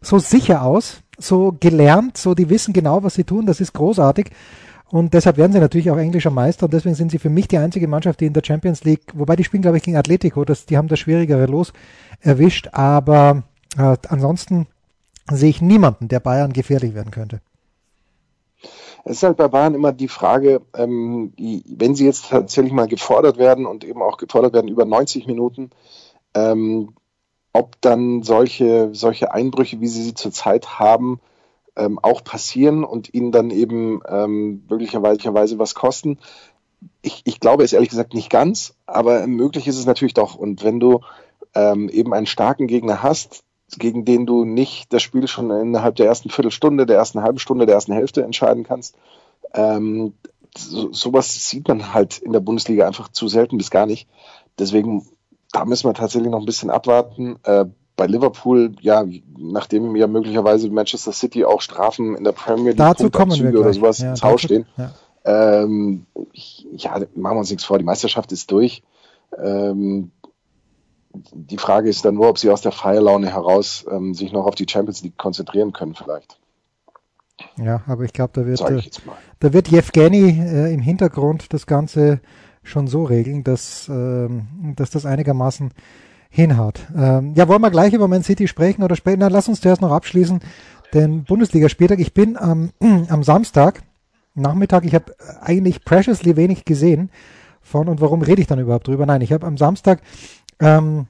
so 0.00 0.18
sicher 0.18 0.62
aus, 0.62 1.02
so 1.18 1.56
gelernt, 1.58 2.16
so 2.16 2.34
die 2.34 2.50
wissen 2.50 2.72
genau, 2.72 3.02
was 3.02 3.14
sie 3.14 3.24
tun, 3.24 3.46
das 3.46 3.60
ist 3.60 3.72
großartig. 3.72 4.30
Und 4.88 5.14
deshalb 5.14 5.38
werden 5.38 5.52
sie 5.52 5.60
natürlich 5.60 5.90
auch 5.90 5.96
englischer 5.96 6.30
Meister 6.30 6.66
und 6.66 6.74
deswegen 6.74 6.94
sind 6.94 7.10
sie 7.10 7.18
für 7.18 7.30
mich 7.30 7.48
die 7.48 7.56
einzige 7.56 7.88
Mannschaft, 7.88 8.20
die 8.20 8.26
in 8.26 8.34
der 8.34 8.42
Champions 8.44 8.84
League, 8.84 9.04
wobei 9.14 9.36
die 9.36 9.44
spielen, 9.44 9.62
glaube 9.62 9.78
ich, 9.78 9.82
gegen 9.82 9.96
Atletico, 9.96 10.44
das, 10.44 10.66
die 10.66 10.76
haben 10.76 10.88
das 10.88 10.98
schwierigere 10.98 11.46
Los 11.46 11.72
erwischt, 12.20 12.68
aber 12.72 13.44
äh, 13.78 13.96
ansonsten 14.08 14.66
sehe 15.30 15.48
ich 15.48 15.62
niemanden, 15.62 16.08
der 16.08 16.20
Bayern 16.20 16.52
gefährlich 16.52 16.94
werden 16.94 17.10
könnte. 17.10 17.40
Es 19.04 19.16
ist 19.16 19.22
halt 19.24 19.36
bei 19.36 19.48
Bayern 19.48 19.74
immer 19.74 19.92
die 19.92 20.08
Frage, 20.08 20.62
ähm, 20.74 21.32
wenn 21.36 21.94
sie 21.94 22.04
jetzt 22.04 22.30
tatsächlich 22.30 22.72
mal 22.72 22.86
gefordert 22.88 23.36
werden 23.36 23.66
und 23.66 23.84
eben 23.84 24.02
auch 24.02 24.16
gefordert 24.16 24.52
werden 24.52 24.68
über 24.68 24.84
90 24.84 25.26
Minuten, 25.26 25.70
ähm, 26.34 26.94
ob 27.52 27.80
dann 27.80 28.22
solche, 28.22 28.90
solche 28.92 29.32
Einbrüche, 29.32 29.80
wie 29.80 29.88
sie 29.88 30.02
sie 30.02 30.14
zurzeit 30.14 30.78
haben, 30.78 31.20
ähm, 31.76 31.98
auch 32.00 32.22
passieren 32.22 32.84
und 32.84 33.12
ihnen 33.12 33.32
dann 33.32 33.50
eben 33.50 34.00
ähm, 34.08 34.64
möglicherweise 34.68 35.58
was 35.58 35.74
kosten. 35.74 36.18
Ich, 37.02 37.22
ich 37.24 37.40
glaube 37.40 37.64
es 37.64 37.72
ehrlich 37.72 37.90
gesagt 37.90 38.14
nicht 38.14 38.30
ganz, 38.30 38.74
aber 38.86 39.26
möglich 39.26 39.66
ist 39.66 39.78
es 39.78 39.86
natürlich 39.86 40.14
doch. 40.14 40.34
Und 40.34 40.64
wenn 40.64 40.80
du 40.80 41.00
ähm, 41.54 41.88
eben 41.88 42.14
einen 42.14 42.26
starken 42.26 42.66
Gegner 42.66 43.02
hast, 43.02 43.44
gegen 43.78 44.04
den 44.04 44.26
du 44.26 44.44
nicht 44.44 44.92
das 44.92 45.02
Spiel 45.02 45.26
schon 45.28 45.50
innerhalb 45.50 45.96
der 45.96 46.06
ersten 46.06 46.30
Viertelstunde, 46.30 46.86
der 46.86 46.96
ersten 46.96 47.22
halben 47.22 47.38
Stunde, 47.38 47.66
der 47.66 47.74
ersten 47.74 47.92
Hälfte 47.92 48.22
entscheiden 48.22 48.64
kannst, 48.64 48.96
ähm, 49.54 50.14
so, 50.56 50.92
sowas 50.92 51.48
sieht 51.48 51.68
man 51.68 51.94
halt 51.94 52.18
in 52.18 52.32
der 52.32 52.40
Bundesliga 52.40 52.86
einfach 52.86 53.08
zu 53.08 53.28
selten 53.28 53.56
bis 53.56 53.70
gar 53.70 53.86
nicht. 53.86 54.08
Deswegen, 54.58 55.06
da 55.52 55.64
müssen 55.64 55.88
wir 55.88 55.94
tatsächlich 55.94 56.30
noch 56.30 56.40
ein 56.40 56.46
bisschen 56.46 56.70
abwarten. 56.70 57.36
Äh, 57.44 57.66
bei 57.96 58.06
Liverpool, 58.06 58.74
ja, 58.80 59.04
nachdem 59.38 59.94
ja 59.96 60.06
möglicherweise 60.06 60.70
Manchester 60.70 61.12
City 61.12 61.44
auch 61.44 61.60
Strafen 61.60 62.16
in 62.16 62.24
der 62.24 62.32
Premier 62.32 62.70
League 62.70 62.78
dazu 62.78 63.10
kommen 63.10 63.38
wir 63.38 63.60
oder 63.60 63.72
sowas 63.72 63.98
ja, 63.98 64.10
ins 64.10 64.22
Haus 64.22 64.42
stehen. 64.42 64.66
Ja. 64.76 64.92
Ähm, 65.24 66.06
ja, 66.72 66.98
machen 67.14 67.36
wir 67.36 67.38
uns 67.40 67.50
nichts 67.50 67.64
vor, 67.64 67.78
die 67.78 67.84
Meisterschaft 67.84 68.32
ist 68.32 68.50
durch. 68.50 68.82
Ähm, 69.42 70.10
die 71.14 71.58
Frage 71.58 71.88
ist 71.88 72.04
dann 72.04 72.14
nur, 72.14 72.28
ob 72.28 72.38
sie 72.38 72.50
aus 72.50 72.62
der 72.62 72.72
Feierlaune 72.72 73.28
heraus 73.28 73.84
ähm, 73.90 74.14
sich 74.14 74.32
noch 74.32 74.46
auf 74.46 74.54
die 74.54 74.66
Champions 74.68 75.02
League 75.02 75.18
konzentrieren 75.18 75.72
können, 75.72 75.94
vielleicht. 75.94 76.38
Ja, 77.56 77.82
aber 77.86 78.04
ich 78.04 78.12
glaube, 78.12 78.32
da 78.34 78.46
wird, 78.46 78.60
äh, 78.60 78.82
da 79.40 79.52
wird 79.52 79.68
Jevgeny 79.68 80.40
äh, 80.40 80.72
im 80.72 80.80
Hintergrund 80.80 81.52
das 81.52 81.66
Ganze 81.66 82.20
schon 82.62 82.86
so 82.86 83.04
regeln, 83.04 83.42
dass, 83.42 83.88
ähm, 83.88 84.74
dass 84.76 84.90
das 84.90 85.06
einigermaßen 85.06 85.72
hinhaut. 86.30 86.80
Ähm, 86.96 87.34
ja, 87.34 87.48
wollen 87.48 87.62
wir 87.62 87.70
gleich 87.70 87.92
über 87.92 88.08
Man 88.08 88.22
City 88.22 88.48
sprechen 88.48 88.82
oder 88.82 88.96
später? 88.96 89.18
Na, 89.18 89.28
lass 89.28 89.48
uns 89.48 89.60
zuerst 89.60 89.82
noch 89.82 89.90
abschließen 89.90 90.40
den 90.94 91.24
Bundesligaspieltag. 91.24 91.98
Ich 91.98 92.14
bin 92.14 92.36
am, 92.36 92.70
am 93.08 93.22
Samstag 93.22 93.82
Nachmittag, 94.34 94.84
ich 94.86 94.94
habe 94.94 95.14
eigentlich 95.42 95.84
preciously 95.84 96.36
wenig 96.36 96.64
gesehen 96.64 97.10
von 97.60 97.88
und 97.88 98.00
warum 98.00 98.22
rede 98.22 98.40
ich 98.40 98.46
dann 98.46 98.58
überhaupt 98.58 98.88
drüber? 98.88 99.04
Nein, 99.04 99.20
ich 99.20 99.32
habe 99.32 99.46
am 99.46 99.58
Samstag 99.58 100.00
ähm, 100.62 101.06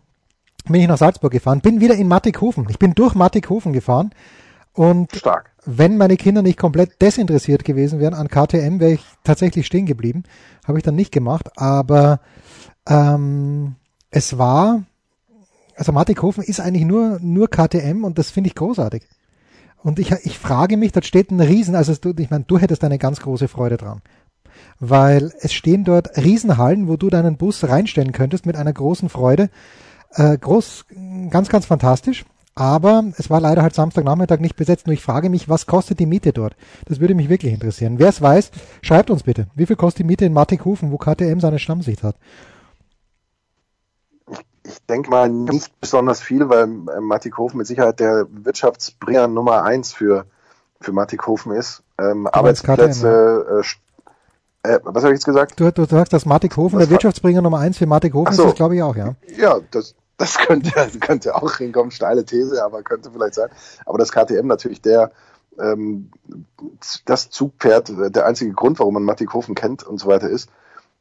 bin 0.65 0.81
ich 0.81 0.89
nach 0.89 0.99
Salzburg 0.99 1.33
gefahren, 1.33 1.61
bin 1.61 1.81
wieder 1.81 1.95
in 1.95 2.09
Mattighofen. 2.09 2.67
Ich 2.69 2.79
bin 2.79 2.95
durch 2.95 3.15
Mattighofen 3.15 3.73
gefahren 3.73 4.11
und 4.73 5.15
Stark. 5.15 5.51
wenn 5.65 5.97
meine 5.97 6.17
Kinder 6.17 6.43
nicht 6.43 6.59
komplett 6.59 7.01
desinteressiert 7.01 7.65
gewesen 7.65 8.01
wären 8.01 8.15
an 8.15 8.29
KTM, 8.29 8.81
wäre 8.81 8.93
ich 8.93 9.05
tatsächlich 9.25 9.67
stehen 9.67 9.87
geblieben. 9.87 10.25
Habe 10.67 10.79
ich 10.79 10.85
dann 10.85 10.97
nicht 10.97 11.13
gemacht, 11.13 11.51
aber 11.57 12.21
ähm, 12.89 13.77
es 14.11 14.39
war 14.39 14.83
also 15.77 15.93
Mattighofen 15.93 16.45
ist 16.45 16.61
eigentlich 16.61 16.85
nur, 16.85 17.19
nur 17.21 17.49
KTM 17.49 18.05
und 18.05 18.19
das 18.19 18.31
finde 18.31 18.49
ich 18.49 18.55
großartig. 18.55 19.03
Und 19.83 19.99
ich, 19.99 20.13
ich 20.13 20.39
frage 20.39 20.77
mich, 20.77 20.93
dort 20.93 21.07
steht 21.07 21.31
ein 21.31 21.41
Riesen, 21.41 21.75
also 21.75 21.93
du, 21.95 22.15
ich 22.17 22.31
meine, 22.31 22.45
du 22.45 22.59
hättest 22.59 22.85
eine 22.85 22.99
ganz 22.99 23.21
große 23.21 23.49
Freude 23.49 23.79
dran. 23.79 24.01
Weil 24.81 25.33
es 25.41 25.53
stehen 25.53 25.85
dort 25.85 26.17
Riesenhallen, 26.17 26.89
wo 26.89 26.97
du 26.97 27.11
deinen 27.11 27.37
Bus 27.37 27.65
reinstellen 27.65 28.13
könntest 28.13 28.47
mit 28.47 28.57
einer 28.57 28.73
großen 28.73 29.09
Freude. 29.09 29.51
Äh, 30.11 30.37
groß, 30.39 30.87
ganz, 31.31 31.49
ganz 31.49 31.67
fantastisch. 31.67 32.25
Aber 32.55 33.05
es 33.17 33.31
war 33.31 33.41
leider 33.41 33.63
halt 33.63 33.75
Samstagnachmittag 33.75 34.41
nicht 34.41 34.57
besetzt. 34.57 34.87
Nur 34.87 34.93
ich 34.93 35.03
frage 35.03 35.31
mich, 35.31 35.49
was 35.49 35.67
kostet 35.67 36.01
die 36.01 36.07
Miete 36.07 36.33
dort? 36.33 36.55
Das 36.87 37.01
würde 37.01 37.15
mich 37.15 37.31
wirklich 37.31 37.53
interessieren. 37.53 37.99
Wer 37.99 38.09
es 38.09 38.21
weiß, 38.21 38.51
schreibt 38.83 39.11
uns 39.11 39.23
bitte. 39.23 39.47
Wie 39.55 39.65
viel 39.65 39.77
kostet 39.77 40.01
die 40.01 40.09
Miete 40.09 40.27
in 40.27 40.35
Mattighofen, 40.35 40.91
wo 40.91 40.99
KTM 40.99 41.41
seine 41.41 41.59
Stammsicht 41.59 42.03
hat? 42.03 42.17
ich 44.65 44.85
denke 44.87 45.11
mal 45.11 45.29
nicht 45.29 45.81
besonders 45.81 46.21
viel, 46.21 46.49
weil 46.49 46.65
äh, 46.65 47.01
Mattighofen 47.01 47.59
mit 47.59 47.67
Sicherheit 47.67 48.01
der 48.01 48.27
Wirtschaftsbringer 48.31 49.29
Nummer 49.29 49.63
eins 49.65 49.93
für, 49.93 50.27
für 50.81 50.93
Mattighofen 50.93 51.53
ist. 51.53 51.83
Ähm, 51.99 52.27
Arbeitsplätze, 52.27 53.63
äh, 53.63 53.63
äh, 54.63 54.79
was 54.85 55.03
habe 55.03 55.13
ich 55.13 55.19
jetzt 55.19 55.25
gesagt? 55.25 55.59
Du, 55.59 55.71
du 55.71 55.85
sagst, 55.85 56.13
dass 56.13 56.25
Mattighofen 56.25 56.79
der 56.79 56.89
Wirtschaftsbringer 56.89 57.43
Nummer 57.43 57.59
eins 57.59 57.79
für 57.79 57.87
Mattighofen 57.87 58.35
so. 58.35 58.47
ist, 58.49 58.57
glaube 58.57 58.77
ich 58.77 58.83
auch, 58.83 58.95
ja. 58.95 59.15
Ja, 59.37 59.59
das, 59.71 59.95
das 60.17 60.39
könnte, 60.39 60.71
könnte 61.01 61.35
auch 61.35 61.57
hinkommen, 61.57 61.91
steile 61.91 62.25
These, 62.25 62.65
aber 62.65 62.83
könnte 62.83 63.11
vielleicht 63.11 63.35
sein. 63.35 63.49
Aber 63.87 63.99
das 63.99 64.13
KTM 64.13 64.47
natürlich 64.47 64.81
der, 64.81 65.11
ähm, 65.59 66.11
das 67.05 67.31
Zugpferd, 67.31 67.93
der 68.15 68.25
einzige 68.27 68.53
Grund, 68.53 68.79
warum 68.79 68.95
man 68.95 69.03
Mattighofen 69.03 69.55
kennt 69.55 69.83
und 69.83 69.99
so 69.99 70.07
weiter 70.07 70.29
ist. 70.29 70.49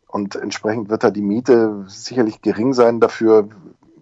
Und 0.08 0.36
entsprechend 0.36 0.90
wird 0.90 1.04
da 1.04 1.12
die 1.12 1.22
Miete 1.22 1.86
sicherlich 1.88 2.42
gering 2.42 2.74
sein. 2.74 3.00
Dafür 3.00 3.48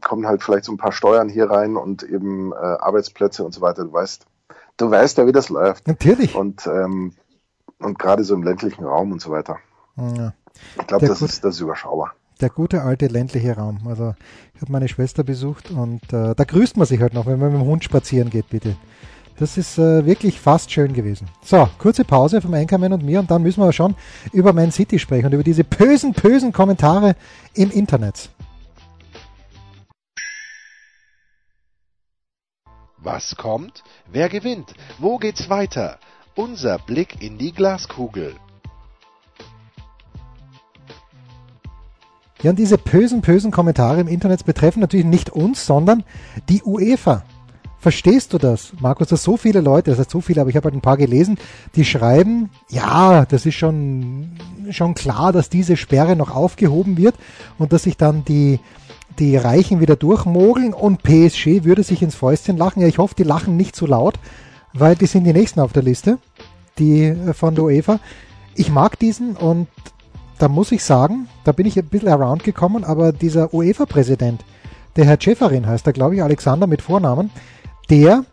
kommen 0.01 0.25
halt 0.25 0.41
vielleicht 0.41 0.65
so 0.65 0.71
ein 0.71 0.77
paar 0.77 0.93
Steuern 0.93 1.29
hier 1.29 1.51
rein 1.51 1.75
und 1.75 2.03
eben 2.03 2.53
äh, 2.53 2.55
Arbeitsplätze 2.55 3.43
und 3.43 3.53
so 3.53 3.61
weiter. 3.61 3.83
Du 3.83 3.93
weißt, 3.93 4.25
du 4.77 4.89
weißt 4.89 5.17
ja, 5.17 5.27
wie 5.27 5.31
das 5.33 5.49
läuft. 5.49 5.87
Natürlich. 5.87 6.33
Und, 6.33 6.65
ähm, 6.65 7.13
und 7.79 7.97
gerade 7.97 8.23
so 8.23 8.35
im 8.35 8.43
ländlichen 8.43 8.83
Raum 8.83 9.11
und 9.11 9.21
so 9.21 9.31
weiter. 9.31 9.57
Ja. 9.97 10.33
Ich 10.79 10.87
glaube, 10.87 11.07
das 11.07 11.21
ist, 11.21 11.43
das 11.43 11.55
ist 11.55 11.61
überschaubar. 11.61 12.13
Der 12.41 12.49
gute 12.49 12.83
alte 12.83 13.07
ländliche 13.07 13.55
Raum. 13.55 13.79
Also 13.85 14.13
ich 14.55 14.61
habe 14.61 14.71
meine 14.71 14.87
Schwester 14.87 15.23
besucht 15.23 15.71
und 15.71 16.01
äh, 16.13 16.35
da 16.35 16.43
grüßt 16.43 16.77
man 16.77 16.87
sich 16.87 17.01
halt 17.01 17.13
noch, 17.13 17.25
wenn 17.25 17.39
man 17.39 17.51
mit 17.51 17.61
dem 17.61 17.67
Hund 17.67 17.83
spazieren 17.83 18.29
geht, 18.29 18.49
bitte. 18.49 18.75
Das 19.37 19.57
ist 19.57 19.77
äh, 19.77 20.05
wirklich 20.05 20.39
fast 20.39 20.71
schön 20.71 20.93
gewesen. 20.93 21.27
So, 21.41 21.69
kurze 21.77 22.03
Pause 22.03 22.41
vom 22.41 22.53
Anchorman 22.53 22.93
und 22.93 23.03
mir 23.03 23.19
und 23.19 23.31
dann 23.31 23.41
müssen 23.41 23.61
wir 23.63 23.71
schon 23.71 23.95
über 24.33 24.51
Man 24.53 24.71
City 24.71 24.99
sprechen 24.99 25.27
und 25.27 25.33
über 25.33 25.43
diese 25.43 25.63
bösen, 25.63 26.13
bösen 26.13 26.51
Kommentare 26.51 27.15
im 27.53 27.71
Internet. 27.71 28.29
Was 32.97 33.35
kommt? 33.37 33.83
Wer 34.11 34.27
gewinnt? 34.27 34.73
Wo 34.97 35.17
geht's 35.17 35.49
weiter? 35.49 35.99
Unser 36.39 36.77
Blick 36.77 37.21
in 37.21 37.37
die 37.37 37.51
Glaskugel. 37.51 38.33
Ja, 42.41 42.51
und 42.51 42.55
diese 42.57 42.77
bösen, 42.77 43.19
bösen 43.19 43.51
Kommentare 43.51 43.99
im 43.99 44.07
Internet 44.07 44.45
betreffen 44.45 44.79
natürlich 44.79 45.05
nicht 45.05 45.29
uns, 45.31 45.65
sondern 45.65 46.05
die 46.47 46.63
UEFA. 46.63 47.25
Verstehst 47.77 48.31
du 48.31 48.37
das, 48.37 48.71
Markus, 48.79 49.09
dass 49.09 49.21
so 49.21 49.35
viele 49.35 49.59
Leute, 49.59 49.91
das 49.91 49.99
heißt 49.99 50.11
so 50.11 50.21
viele, 50.21 50.39
aber 50.39 50.49
ich 50.49 50.55
habe 50.55 50.67
halt 50.67 50.75
ein 50.75 50.81
paar 50.81 50.95
gelesen, 50.95 51.37
die 51.75 51.83
schreiben, 51.83 52.51
ja, 52.69 53.25
das 53.25 53.45
ist 53.45 53.55
schon, 53.55 54.37
schon 54.69 54.93
klar, 54.93 55.33
dass 55.33 55.49
diese 55.49 55.75
Sperre 55.75 56.15
noch 56.15 56.33
aufgehoben 56.33 56.95
wird 56.95 57.15
und 57.57 57.73
dass 57.73 57.83
sich 57.83 57.97
dann 57.97 58.23
die, 58.23 58.61
die 59.19 59.35
Reichen 59.35 59.81
wieder 59.81 59.97
durchmogeln 59.97 60.73
und 60.73 61.03
PSG 61.03 61.65
würde 61.65 61.83
sich 61.83 62.01
ins 62.01 62.15
Fäustchen 62.15 62.55
lachen. 62.55 62.81
Ja, 62.81 62.87
ich 62.87 62.97
hoffe, 62.97 63.15
die 63.17 63.23
lachen 63.23 63.57
nicht 63.57 63.75
zu 63.75 63.85
laut, 63.85 64.17
weil 64.71 64.95
die 64.95 65.05
sind 65.05 65.25
die 65.25 65.33
nächsten 65.33 65.59
auf 65.59 65.73
der 65.73 65.83
Liste, 65.83 66.17
die 66.79 67.03
äh, 67.03 67.33
von 67.33 67.55
der 67.55 67.65
UEFA. 67.65 67.99
ich 68.55 68.71
mag 68.71 68.97
diesen 68.99 69.35
und 69.35 69.67
da 70.39 70.47
muss 70.47 70.71
ich 70.71 70.83
sagen, 70.83 71.27
da 71.43 71.51
bin 71.51 71.67
ich 71.67 71.77
ein 71.77 71.85
bisschen 71.85 72.09
around 72.09 72.43
gekommen, 72.43 72.83
aber 72.83 73.11
dieser 73.11 73.53
UEFA-Präsident, 73.53 74.43
der 74.95 75.05
Herr 75.05 75.17
Schäferin 75.19 75.67
heißt 75.67 75.85
er, 75.85 75.93
glaube 75.93 76.15
ich, 76.15 76.23
Alexander 76.23 76.65
mit 76.65 76.81
Vornamen, 76.81 77.29
der 77.89 78.23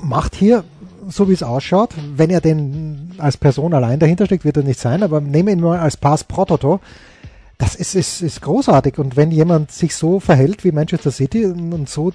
macht 0.00 0.34
hier, 0.34 0.64
so 1.08 1.28
wie 1.28 1.32
es 1.32 1.42
ausschaut, 1.42 1.90
wenn 2.16 2.30
er 2.30 2.40
denn 2.40 3.12
als 3.18 3.36
Person 3.36 3.74
allein 3.74 3.98
dahinter 3.98 4.26
steckt, 4.26 4.44
wird 4.44 4.56
er 4.56 4.64
nicht 4.64 4.80
sein, 4.80 5.02
aber 5.02 5.20
nehmen 5.20 5.48
ihn 5.48 5.60
mal 5.60 5.78
als 5.78 5.96
Pass 5.96 6.24
Prototo, 6.24 6.80
das 7.58 7.74
ist, 7.74 7.94
ist, 7.96 8.22
ist 8.22 8.40
großartig. 8.40 8.98
Und 8.98 9.16
wenn 9.16 9.32
jemand 9.32 9.72
sich 9.72 9.94
so 9.96 10.20
verhält 10.20 10.64
wie 10.64 10.72
Manchester 10.72 11.10
City 11.10 11.44
und 11.44 11.88
so 11.88 12.12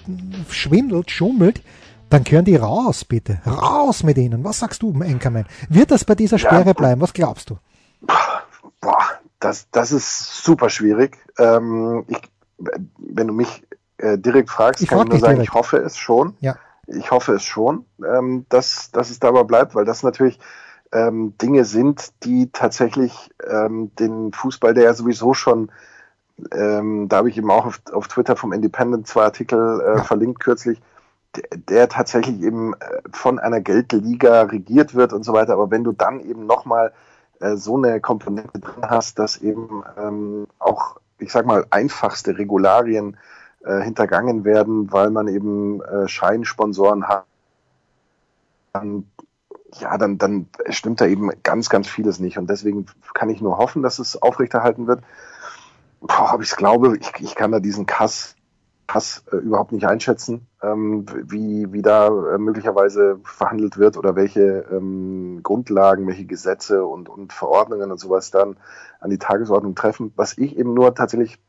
schwindelt, 0.50 1.12
schummelt, 1.12 1.62
dann 2.14 2.24
gehören 2.24 2.46
die 2.46 2.56
raus, 2.56 3.04
bitte. 3.06 3.40
Raus 3.46 4.04
mit 4.04 4.18
ihnen. 4.18 4.44
Was 4.44 4.60
sagst 4.60 4.84
du, 4.84 4.94
Enkermann? 5.02 5.46
Wird 5.70 5.90
das 5.90 6.06
bei 6.06 6.14
dieser 6.14 6.38
Sperre 6.38 6.68
ja. 6.68 6.74
bleiben? 6.74 7.02
Was 7.02 7.14
glaubst 7.14 7.50
du? 7.50 7.58
Boah, 8.82 9.00
das, 9.40 9.68
das 9.72 9.92
ist 9.92 10.44
super 10.44 10.70
schwierig. 10.70 11.18
Ähm, 11.40 12.06
ich, 12.08 12.22
wenn 12.98 13.28
du 13.28 13.34
mich 13.34 13.66
äh, 13.98 14.18
direkt 14.20 14.52
fragst, 14.52 14.84
ich 14.84 14.90
kann 14.90 15.00
ich 15.00 15.06
nur 15.06 15.20
sagen, 15.20 15.36
direkt. 15.36 15.50
ich 15.50 15.54
hoffe 15.56 15.78
es 15.78 15.98
schon. 15.98 16.36
Ja. 16.40 16.56
Ich 16.86 17.12
hoffe 17.12 17.34
es 17.34 17.44
schon, 17.44 17.86
ähm, 18.06 18.46
dass, 18.50 18.92
dass 18.92 19.10
es 19.10 19.20
dabei 19.20 19.44
bleibt, 19.44 19.74
weil 19.74 19.86
das 19.86 20.04
natürlich 20.04 20.38
ähm, 20.92 21.34
Dinge 21.42 21.66
sind, 21.66 22.12
die 22.24 22.52
tatsächlich 22.52 23.32
ähm, 23.50 23.92
den 23.98 24.34
Fußball, 24.34 24.74
der 24.76 24.84
ja 24.84 24.94
sowieso 24.94 25.34
schon, 25.34 25.72
ähm, 26.52 27.08
da 27.10 27.18
habe 27.18 27.30
ich 27.30 27.38
eben 27.38 27.50
auch 27.50 27.66
auf, 27.66 27.82
auf 27.92 28.08
Twitter 28.08 28.36
vom 28.36 28.54
Independent 28.54 29.08
zwei 29.08 29.24
Artikel 29.24 29.82
äh, 29.82 29.98
ja. 29.98 30.04
verlinkt 30.04 30.42
kürzlich, 30.42 30.82
der, 31.70 31.90
tatsächlich 31.90 32.42
eben 32.42 32.74
äh, 32.74 33.02
von 33.12 33.40
einer 33.40 33.62
Geldliga 33.62 34.44
regiert 34.44 34.96
wird 34.96 35.14
und 35.14 35.24
so 35.24 35.34
weiter. 35.34 35.54
Aber 35.54 35.72
wenn 35.72 35.84
du 35.84 35.92
dann 35.92 36.20
eben 36.20 36.46
nochmal 36.46 36.94
äh, 37.40 37.56
so 37.56 37.78
eine 37.78 38.00
Komponente 38.00 38.60
drin 38.60 38.84
hast, 38.90 39.20
dass 39.20 39.38
eben 39.38 39.84
ähm, 39.98 40.48
auch, 40.60 40.98
ich 41.20 41.32
sag 41.32 41.46
mal, 41.46 41.66
einfachste 41.70 42.38
Regularien 42.38 43.18
äh, 43.64 43.82
hintergangen 43.82 44.46
werden, 44.46 44.92
weil 44.92 45.10
man 45.10 45.28
eben 45.28 45.82
äh, 45.82 46.08
Scheinsponsoren 46.08 47.08
hat, 47.08 47.26
dann, 48.74 49.10
ja, 49.80 49.98
dann, 49.98 50.18
dann 50.18 50.48
stimmt 50.70 51.02
da 51.02 51.06
eben 51.06 51.32
ganz, 51.44 51.70
ganz 51.70 51.88
vieles 51.88 52.20
nicht. 52.20 52.38
Und 52.38 52.50
deswegen 52.50 52.86
kann 53.14 53.30
ich 53.30 53.42
nur 53.42 53.58
hoffen, 53.58 53.84
dass 53.84 54.00
es 54.00 54.22
aufrechterhalten 54.22 54.88
wird. 54.88 55.04
Boah, 56.02 56.34
ob 56.34 56.42
ich 56.42 56.50
es 56.50 56.58
glaube, 56.58 56.98
ich, 56.98 57.12
ich 57.20 57.36
kann 57.36 57.52
da 57.52 57.60
diesen 57.60 57.86
Kass 57.86 58.36
Hass 58.88 59.24
äh, 59.32 59.38
überhaupt 59.38 59.72
nicht 59.72 59.88
einschätzen, 59.88 60.48
ähm, 60.62 61.06
wie, 61.26 61.72
wie 61.72 61.82
da 61.82 62.08
äh, 62.08 62.38
möglicherweise 62.38 63.20
verhandelt 63.24 63.78
wird 63.78 63.98
oder 63.98 64.16
welche 64.16 64.66
ähm, 64.72 65.42
Grundlagen, 65.42 66.08
welche 66.08 66.26
Gesetze 66.26 66.86
und, 66.86 67.10
und 67.10 67.34
Verordnungen 67.34 67.92
und 67.92 68.00
sowas 68.00 68.32
dann 68.32 68.58
an 69.00 69.10
die 69.10 69.18
Tagesordnung 69.18 69.76
treffen. 69.76 70.12
Was 70.16 70.38
ich 70.38 70.58
eben 70.58 70.74
nur 70.74 70.94
tatsächlich 70.96 71.40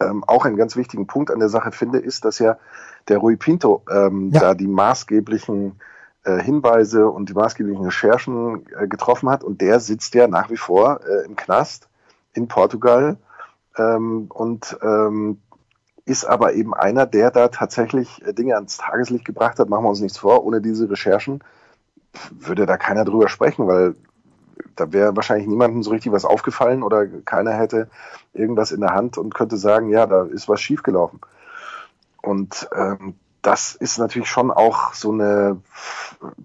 ähm, 0.00 0.24
auch 0.24 0.44
einen 0.44 0.56
ganz 0.56 0.76
wichtigen 0.76 1.06
Punkt 1.06 1.30
an 1.30 1.40
der 1.40 1.48
Sache 1.48 1.72
finde, 1.72 1.98
ist, 1.98 2.24
dass 2.24 2.38
ja 2.38 2.58
der 3.08 3.18
Rui 3.18 3.36
Pinto 3.36 3.82
ähm, 3.90 4.30
ja. 4.32 4.40
da 4.40 4.54
die 4.54 4.68
maßgeblichen 4.68 5.80
äh, 6.24 6.40
Hinweise 6.40 7.08
und 7.08 7.28
die 7.28 7.34
maßgeblichen 7.34 7.84
Recherchen 7.84 8.66
äh, 8.78 8.88
getroffen 8.88 9.28
hat 9.28 9.44
und 9.44 9.60
der 9.60 9.80
sitzt 9.80 10.14
ja 10.14 10.28
nach 10.28 10.50
wie 10.50 10.56
vor 10.56 11.00
äh, 11.06 11.24
im 11.24 11.36
Knast 11.36 11.88
in 12.32 12.48
Portugal 12.48 13.18
ähm, 13.76 14.26
und 14.32 14.78
ähm, 14.82 15.40
ist 16.06 16.24
aber 16.24 16.54
eben 16.54 16.74
einer, 16.74 17.06
der 17.06 17.30
da 17.30 17.48
tatsächlich 17.48 18.24
äh, 18.26 18.32
Dinge 18.32 18.54
ans 18.56 18.76
Tageslicht 18.76 19.24
gebracht 19.24 19.58
hat. 19.58 19.68
Machen 19.68 19.84
wir 19.84 19.90
uns 19.90 20.00
nichts 20.00 20.18
vor, 20.18 20.44
ohne 20.44 20.60
diese 20.60 20.90
Recherchen 20.90 21.42
würde 22.30 22.66
da 22.66 22.76
keiner 22.76 23.04
drüber 23.04 23.28
sprechen, 23.28 23.66
weil 23.66 23.94
da 24.76 24.92
wäre 24.92 25.16
wahrscheinlich 25.16 25.46
niemandem 25.46 25.82
so 25.82 25.90
richtig 25.90 26.12
was 26.12 26.24
aufgefallen 26.24 26.82
oder 26.82 27.06
keiner 27.06 27.52
hätte 27.52 27.88
irgendwas 28.32 28.72
in 28.72 28.80
der 28.80 28.94
Hand 28.94 29.18
und 29.18 29.34
könnte 29.34 29.56
sagen, 29.56 29.88
ja, 29.88 30.06
da 30.06 30.24
ist 30.24 30.48
was 30.48 30.60
schiefgelaufen. 30.60 31.20
Und 32.22 32.68
ähm, 32.74 33.14
das 33.42 33.74
ist 33.74 33.98
natürlich 33.98 34.28
schon 34.28 34.50
auch 34.50 34.94
so 34.94 35.12
eine 35.12 35.60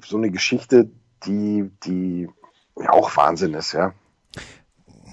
so 0.06 0.18
eine 0.18 0.32
Geschichte, 0.32 0.90
die 1.24 1.72
die 1.84 2.30
ja 2.76 2.92
auch 2.92 3.16
Wahnsinn 3.16 3.54
ist, 3.54 3.74
ja. 3.74 3.94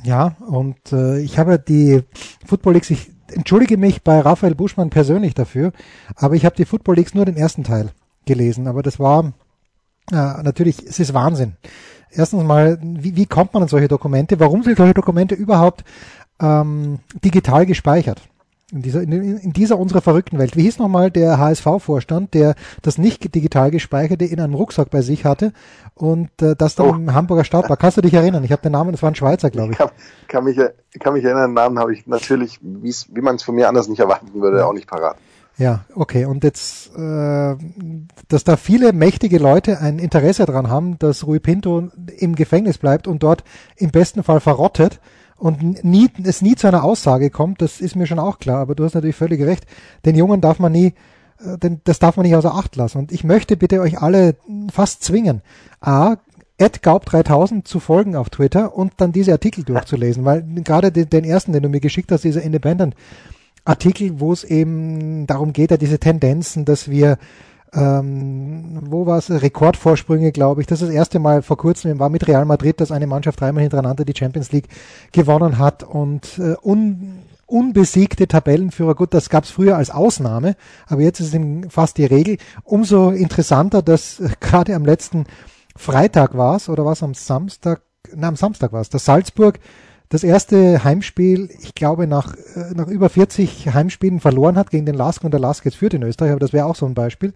Ja, 0.02 0.36
und 0.40 0.92
äh, 0.92 1.18
ich 1.18 1.38
habe 1.38 1.58
die 1.58 2.04
Football 2.46 2.74
League 2.74 2.84
sich 2.84 3.10
entschuldige 3.32 3.76
mich 3.76 4.02
bei 4.02 4.20
Raphael 4.20 4.54
Buschmann 4.54 4.90
persönlich 4.90 5.34
dafür, 5.34 5.72
aber 6.14 6.34
ich 6.34 6.44
habe 6.44 6.56
die 6.56 6.64
Football 6.64 6.96
Leagues 6.96 7.14
nur 7.14 7.24
den 7.24 7.36
ersten 7.36 7.64
Teil 7.64 7.90
gelesen, 8.24 8.66
aber 8.66 8.82
das 8.82 8.98
war 8.98 9.32
äh, 10.12 10.42
natürlich, 10.42 10.84
es 10.86 10.98
ist 10.98 11.14
Wahnsinn. 11.14 11.56
Erstens 12.10 12.44
mal, 12.44 12.78
wie, 12.82 13.16
wie 13.16 13.26
kommt 13.26 13.54
man 13.54 13.62
an 13.62 13.68
solche 13.68 13.88
Dokumente? 13.88 14.40
Warum 14.40 14.62
sind 14.62 14.76
solche 14.76 14.94
Dokumente 14.94 15.34
überhaupt 15.34 15.84
ähm, 16.40 17.00
digital 17.24 17.66
gespeichert? 17.66 18.22
In 18.72 18.82
dieser, 18.82 19.02
in, 19.02 19.12
in 19.12 19.52
dieser 19.52 19.78
unserer 19.78 20.00
verrückten 20.00 20.38
Welt. 20.38 20.56
Wie 20.56 20.62
hieß 20.62 20.78
nochmal 20.78 21.12
der 21.12 21.38
HSV-Vorstand, 21.38 22.34
der 22.34 22.56
das 22.82 22.98
nicht 22.98 23.32
digital 23.32 23.70
gespeicherte 23.70 24.24
in 24.24 24.40
einem 24.40 24.54
Rucksack 24.54 24.90
bei 24.90 25.02
sich 25.02 25.24
hatte 25.24 25.52
und 25.94 26.30
äh, 26.42 26.56
das 26.56 26.74
dann 26.74 26.90
oh. 26.90 26.94
im 26.94 27.14
Hamburger 27.14 27.44
Stadtpark. 27.44 27.78
Kannst 27.78 27.96
du 27.96 28.00
dich 28.00 28.14
erinnern? 28.14 28.42
Ich 28.42 28.50
habe 28.50 28.62
den 28.62 28.72
Namen, 28.72 28.90
das 28.90 29.02
war 29.02 29.10
ein 29.12 29.14
Schweizer, 29.14 29.50
glaube 29.50 29.72
ich. 29.72 29.78
Kann, 29.78 29.90
kann, 30.26 30.42
mich, 30.42 30.58
kann 30.98 31.12
mich 31.12 31.22
erinnern, 31.22 31.50
den 31.50 31.54
Namen 31.54 31.78
habe 31.78 31.92
ich 31.92 32.08
natürlich, 32.08 32.58
wie 32.60 33.20
man 33.20 33.36
es 33.36 33.44
von 33.44 33.54
mir 33.54 33.68
anders 33.68 33.86
nicht 33.86 34.00
erwarten 34.00 34.34
würde, 34.34 34.66
auch 34.66 34.72
nicht 34.72 34.88
parat. 34.88 35.16
Ja, 35.58 35.84
okay. 35.94 36.26
Und 36.26 36.44
jetzt, 36.44 36.94
äh, 36.96 37.56
dass 38.28 38.44
da 38.44 38.56
viele 38.56 38.92
mächtige 38.92 39.38
Leute 39.38 39.80
ein 39.80 39.98
Interesse 39.98 40.44
daran 40.44 40.68
haben, 40.68 40.98
dass 40.98 41.26
Rui 41.26 41.38
Pinto 41.38 41.88
im 42.18 42.34
Gefängnis 42.34 42.78
bleibt 42.78 43.06
und 43.06 43.22
dort 43.22 43.42
im 43.76 43.90
besten 43.90 44.22
Fall 44.22 44.40
verrottet, 44.40 45.00
und 45.38 45.84
nie, 45.84 46.08
es 46.24 46.42
nie 46.42 46.54
zu 46.54 46.66
einer 46.66 46.84
Aussage 46.84 47.30
kommt, 47.30 47.60
das 47.60 47.80
ist 47.80 47.96
mir 47.96 48.06
schon 48.06 48.18
auch 48.18 48.38
klar, 48.38 48.58
aber 48.58 48.74
du 48.74 48.84
hast 48.84 48.94
natürlich 48.94 49.16
völlig 49.16 49.42
recht. 49.42 49.66
Den 50.04 50.16
Jungen 50.16 50.40
darf 50.40 50.58
man 50.58 50.72
nie, 50.72 50.94
äh, 51.38 51.58
denn 51.58 51.80
das 51.84 51.98
darf 51.98 52.16
man 52.16 52.24
nicht 52.24 52.36
außer 52.36 52.54
Acht 52.54 52.76
lassen. 52.76 52.98
Und 52.98 53.12
ich 53.12 53.24
möchte 53.24 53.56
bitte 53.56 53.80
euch 53.80 54.00
alle 54.00 54.36
fast 54.72 55.04
zwingen, 55.04 55.42
a, 55.80 56.16
gaub3000 56.58 57.64
zu 57.64 57.80
folgen 57.80 58.16
auf 58.16 58.30
Twitter 58.30 58.74
und 58.74 58.94
dann 58.96 59.12
diese 59.12 59.32
Artikel 59.32 59.62
durchzulesen, 59.62 60.24
weil 60.24 60.42
gerade 60.64 60.90
den, 60.90 61.10
den 61.10 61.24
ersten, 61.24 61.52
den 61.52 61.62
du 61.62 61.68
mir 61.68 61.80
geschickt 61.80 62.10
hast, 62.10 62.24
dieser 62.24 62.42
Independent 62.42 62.94
Artikel, 63.66 64.20
wo 64.20 64.32
es 64.32 64.44
eben 64.44 65.26
darum 65.26 65.52
geht, 65.52 65.70
ja 65.70 65.76
diese 65.76 65.98
Tendenzen, 65.98 66.64
dass 66.64 66.88
wir 66.88 67.18
ähm, 67.76 68.78
wo 68.88 69.06
war 69.06 69.18
es, 69.18 69.30
Rekordvorsprünge, 69.30 70.32
glaube 70.32 70.62
ich. 70.62 70.66
Das 70.66 70.80
ist 70.80 70.88
das 70.88 70.94
erste 70.94 71.18
Mal 71.18 71.42
vor 71.42 71.58
kurzem 71.58 71.98
war 71.98 72.08
mit 72.08 72.26
Real 72.26 72.44
Madrid, 72.46 72.80
dass 72.80 72.90
eine 72.90 73.06
Mannschaft 73.06 73.40
dreimal 73.40 73.62
hintereinander 73.62 74.04
die 74.04 74.16
Champions 74.16 74.50
League 74.50 74.68
gewonnen 75.12 75.58
hat 75.58 75.82
und 75.82 76.38
äh, 76.38 76.54
un, 76.62 77.18
unbesiegte 77.46 78.26
Tabellenführer. 78.26 78.94
Gut, 78.94 79.12
das 79.12 79.28
gab 79.28 79.44
es 79.44 79.50
früher 79.50 79.76
als 79.76 79.90
Ausnahme, 79.90 80.56
aber 80.86 81.02
jetzt 81.02 81.20
ist 81.20 81.34
es 81.34 81.40
fast 81.68 81.98
die 81.98 82.06
Regel. 82.06 82.38
Umso 82.64 83.10
interessanter, 83.10 83.82
dass 83.82 84.20
äh, 84.20 84.30
gerade 84.40 84.74
am 84.74 84.84
letzten 84.84 85.26
Freitag 85.76 86.36
war 86.36 86.56
es 86.56 86.68
oder 86.70 86.86
was 86.86 87.02
am 87.02 87.12
Samstag, 87.12 87.82
na, 88.14 88.28
am 88.28 88.36
Samstag 88.36 88.72
war 88.72 88.80
es, 88.80 88.88
dass 88.88 89.04
Salzburg 89.04 89.58
das 90.08 90.22
erste 90.22 90.84
Heimspiel, 90.84 91.50
ich 91.62 91.74
glaube, 91.74 92.06
nach, 92.06 92.34
äh, 92.34 92.74
nach 92.74 92.86
über 92.86 93.08
40 93.08 93.74
Heimspielen 93.74 94.20
verloren 94.20 94.56
hat 94.56 94.70
gegen 94.70 94.86
den 94.86 94.94
Lask 94.94 95.24
und 95.24 95.32
der 95.32 95.40
Lask 95.40 95.64
jetzt 95.64 95.76
führt 95.76 95.94
in 95.94 96.02
Österreich, 96.02 96.30
aber 96.30 96.40
das 96.40 96.52
wäre 96.52 96.66
auch 96.66 96.76
so 96.76 96.86
ein 96.86 96.94
Beispiel. 96.94 97.34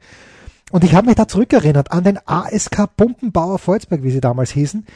Und 0.71 0.85
ich 0.85 0.95
habe 0.95 1.07
mich 1.07 1.17
da 1.17 1.27
zurückerinnert 1.27 1.91
an 1.91 2.05
den 2.05 2.19
ASK 2.27 2.97
Pumpenbauer 2.97 3.59
Volzberg, 3.59 4.03
wie 4.05 4.13
sie 4.13 4.21
damals 4.21 4.51
hießen. 4.53 4.87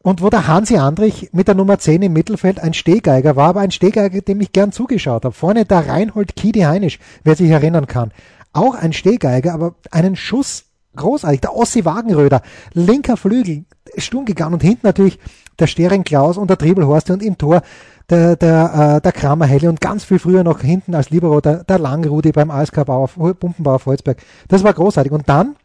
Und 0.00 0.22
wo 0.22 0.30
der 0.30 0.46
Hansi 0.46 0.76
Andrich 0.76 1.30
mit 1.32 1.48
der 1.48 1.54
Nummer 1.54 1.78
10 1.78 2.02
im 2.02 2.12
Mittelfeld 2.12 2.60
ein 2.60 2.74
Stehgeiger 2.74 3.34
war, 3.34 3.48
aber 3.48 3.60
ein 3.60 3.70
Stehgeiger, 3.70 4.20
dem 4.20 4.40
ich 4.40 4.52
gern 4.52 4.70
zugeschaut 4.70 5.24
habe. 5.24 5.34
Vorne 5.34 5.64
der 5.64 5.88
Reinhold 5.88 6.36
Kidi 6.36 6.60
Heinisch, 6.60 6.98
wer 7.24 7.34
sich 7.34 7.50
erinnern 7.50 7.86
kann. 7.86 8.12
Auch 8.52 8.74
ein 8.74 8.92
Stehgeiger, 8.92 9.54
aber 9.54 9.74
einen 9.90 10.14
Schuss 10.14 10.66
großartig. 10.96 11.40
Der 11.40 11.56
Ossi 11.56 11.84
Wagenröder, 11.84 12.42
linker 12.74 13.16
Flügel, 13.16 13.64
stumm 13.96 14.24
gegangen 14.24 14.54
und 14.54 14.62
hinten 14.62 14.86
natürlich 14.86 15.18
der 15.58 15.66
Stering 15.66 16.04
Klaus 16.04 16.36
und 16.36 16.50
der 16.50 16.58
Triebelhorst 16.58 17.10
und 17.10 17.22
im 17.22 17.38
Tor 17.38 17.62
der, 18.10 18.36
der, 18.36 18.96
äh, 18.96 19.00
der 19.00 19.12
Kramer 19.12 19.46
Helle 19.46 19.68
und 19.68 19.80
ganz 19.80 20.04
viel 20.04 20.18
früher 20.18 20.44
noch 20.44 20.60
hinten 20.60 20.94
als 20.94 21.10
Libero 21.10 21.40
der, 21.40 21.64
der 21.64 21.78
Langrudi 21.78 22.32
beim 22.32 22.50
ASK 22.50 22.84
Bauer, 22.86 23.08
Pumpenbauer 23.08 23.78
Volzberg. 23.78 24.18
Das 24.48 24.64
war 24.64 24.72
großartig. 24.72 25.12
Und 25.12 25.28
dann 25.28 25.56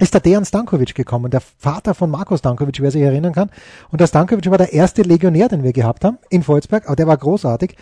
ist 0.00 0.14
der 0.14 0.20
Dejan 0.20 0.44
Stankovic 0.44 0.94
gekommen, 0.94 1.30
der 1.30 1.40
Vater 1.40 1.94
von 1.94 2.10
Marco 2.10 2.36
Stankovic, 2.36 2.80
wer 2.80 2.90
sich 2.90 3.02
erinnern 3.02 3.34
kann. 3.34 3.50
Und 3.90 4.00
der 4.00 4.06
Stankovic 4.06 4.50
war 4.50 4.58
der 4.58 4.72
erste 4.72 5.02
Legionär, 5.02 5.48
den 5.48 5.62
wir 5.62 5.72
gehabt 5.72 6.04
haben 6.04 6.18
in 6.30 6.42
Volzberg, 6.42 6.86
aber 6.86 6.96
der 6.96 7.06
war 7.06 7.16
großartig. 7.16 7.76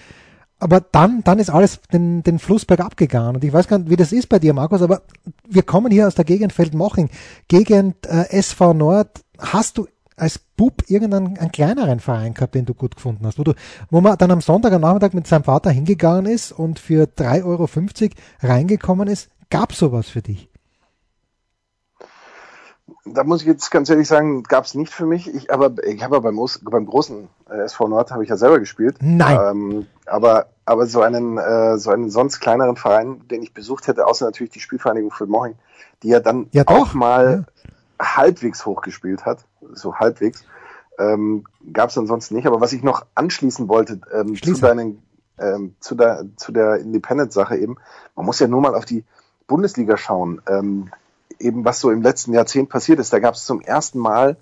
Aber 0.61 0.81
dann, 0.81 1.23
dann 1.23 1.39
ist 1.39 1.51
alles 1.51 1.81
den, 1.93 2.25
den 2.25 2.41
Flussberg 2.41 2.81
abgegangen. 2.81 3.37
Und 3.37 3.45
ich 3.45 3.53
weiß 3.53 3.69
gar 3.69 3.79
nicht, 3.79 3.91
wie 3.91 3.97
das 3.97 4.11
ist 4.11 4.29
bei 4.29 4.41
dir, 4.41 4.53
Markus, 4.53 4.83
aber 4.83 5.03
wir 5.49 5.63
kommen 5.63 5.93
hier 5.93 6.09
aus 6.09 6.17
der 6.17 6.25
Gegend 6.25 6.53
Feldmoching, 6.53 7.11
Gegend 7.47 8.05
äh, 8.07 8.29
SV 8.31 8.75
Nord. 8.75 9.21
Hast 9.39 9.79
du 9.79 9.87
als 10.19 10.39
Bub 10.39 10.83
irgendeinen 10.89 11.39
einen 11.39 11.53
kleineren 11.53 12.01
Verein 12.01 12.35
gehabt, 12.35 12.55
den 12.55 12.67
du 12.67 12.75
gut 12.75 12.97
gefunden 12.97 13.27
hast, 13.27 13.39
wo 13.39 13.45
du, 13.45 13.55
wo 13.91 14.01
man 14.01 14.17
dann 14.19 14.31
am 14.31 14.41
Sonntag 14.41 14.73
am 14.73 14.83
Nachmittag 14.83 15.15
mit 15.15 15.27
seinem 15.27 15.45
Vater 15.45 15.71
hingegangen 15.71 16.27
ist 16.27 16.53
und 16.53 16.79
für 16.79 17.05
3,50 17.05 17.45
Euro 17.45 17.69
reingekommen 18.43 19.09
ist, 19.09 19.31
gab 19.51 19.73
sowas 19.73 20.09
für 20.09 20.23
dich? 20.23 20.51
da 23.15 23.25
muss 23.25 23.43
ich 23.43 23.47
jetzt 23.47 23.71
ganz 23.71 23.89
ehrlich 23.91 24.09
sagen, 24.09 24.43
gab 24.43 24.65
es 24.65 24.75
nicht 24.75 24.93
für 24.93 25.07
mich. 25.07 25.33
Ich, 25.35 25.53
aber 25.53 25.73
ich 25.85 26.03
habe 26.03 26.17
ja 26.17 26.21
beim, 26.21 26.39
beim 26.63 26.87
großen 26.87 27.29
äh, 27.51 27.61
SV 27.63 27.89
Nord 27.89 28.11
habe 28.11 28.23
ich 28.23 28.31
ja 28.31 28.37
selber 28.37 28.59
gespielt. 28.59 28.97
Nein. 29.01 29.39
Ähm, 29.43 29.87
aber 30.07 30.47
aber 30.65 30.87
so 30.87 31.01
einen 31.01 31.39
äh, 31.39 31.79
so 31.79 31.91
einen 31.91 32.11
sonst 32.11 32.41
kleineren 32.41 32.77
Verein, 32.77 33.27
den 33.29 33.43
ich 33.43 33.55
besucht 33.55 33.89
hätte, 33.89 34.07
außer 34.07 34.27
natürlich 34.27 34.53
die 34.53 34.61
Spielvereinigung 34.61 35.11
für 35.11 35.27
Moching, 35.27 35.55
die 36.03 36.09
ja 36.09 36.21
dann 36.21 36.49
Ja, 36.53 36.65
auch 36.67 36.89
doch. 36.89 36.95
mal 36.95 37.47
halbwegs 38.01 38.67
hochgespielt 38.67 39.25
hat, 39.25 39.45
so 39.73 39.97
halbwegs, 39.97 40.45
ähm, 40.99 41.45
gab 41.73 41.91
es 41.91 41.99
ansonsten 41.99 42.35
nicht. 42.35 42.47
Aber 42.47 42.61
was 42.61 42.73
ich 42.73 42.83
noch 42.83 43.07
anschließen 43.15 43.69
wollte 43.69 44.01
ähm, 44.13 44.41
zu 44.41 44.55
deinen 44.55 45.03
ähm, 45.39 45.75
zu 45.81 45.95
der 45.95 46.27
zu 46.37 46.53
der 46.53 46.77
Independent-Sache 46.77 47.57
eben, 47.57 47.77
man 48.17 48.27
muss 48.27 48.41
ja 48.41 48.49
nur 48.49 48.61
mal 48.61 48.75
auf 48.75 48.85
die 48.85 49.05
Bundesliga 49.47 49.97
schauen. 49.97 50.43
Ähm, 50.49 50.91
eben 51.39 51.65
was 51.65 51.81
so 51.81 51.91
im 51.91 52.03
letzten 52.03 52.33
Jahrzehnt 52.33 52.69
passiert 52.69 52.99
ist. 52.99 53.13
Da 53.13 53.19
gab 53.19 53.35
es 53.35 53.45
zum 53.45 53.61
ersten 53.61 53.99
Mal 53.99 54.37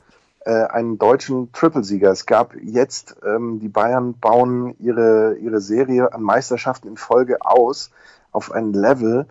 äh, 0.45 0.51
einen 0.51 0.99
deutschen 0.99 1.53
Triple-Sieger. 1.53 2.11
Es 2.11 2.27
gab 2.27 2.55
jetzt, 2.57 3.16
ähm, 3.27 3.61
die 3.61 3.69
Bayern 3.69 4.14
bauen 4.19 4.77
ihre, 4.79 5.37
ihre 5.37 5.61
Serie 5.61 6.12
an 6.12 6.23
Meisterschaften 6.23 6.88
in 6.88 6.97
Folge 6.97 7.42
aus 7.42 7.90
auf 8.33 8.53
ein 8.53 8.73
Level. 8.73 9.27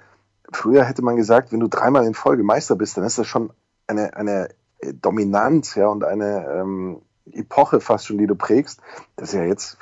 Früher 0.51 0.83
hätte 0.83 1.01
man 1.01 1.15
gesagt, 1.15 1.51
wenn 1.51 1.59
du 1.59 1.67
dreimal 1.67 2.05
in 2.05 2.13
Folge 2.13 2.43
Meister 2.43 2.75
bist, 2.75 2.97
dann 2.97 3.03
ist 3.03 3.17
das 3.17 3.27
schon 3.27 3.51
eine, 3.87 4.15
eine 4.15 4.49
äh, 4.79 4.93
Dominanz 4.93 5.75
ja, 5.75 5.87
und 5.87 6.03
eine 6.03 6.47
ähm, 6.51 7.01
Epoche 7.31 7.79
fast 7.79 8.07
schon, 8.07 8.17
die 8.17 8.27
du 8.27 8.35
prägst. 8.35 8.81
Das 9.15 9.29
ist 9.29 9.35
ja 9.35 9.43
jetzt, 9.43 9.77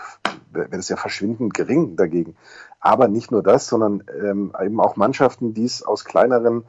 das 0.52 0.90
ja 0.90 0.96
verschwindend 0.96 1.54
gering 1.54 1.96
dagegen. 1.96 2.36
Aber 2.80 3.08
nicht 3.08 3.32
nur 3.32 3.44
das, 3.44 3.68
sondern 3.68 4.04
ähm, 4.22 4.54
eben 4.62 4.80
auch 4.80 4.96
Mannschaften, 4.96 5.54
die 5.54 5.66
es 5.66 5.84
aus 5.84 6.06
kleineren 6.06 6.64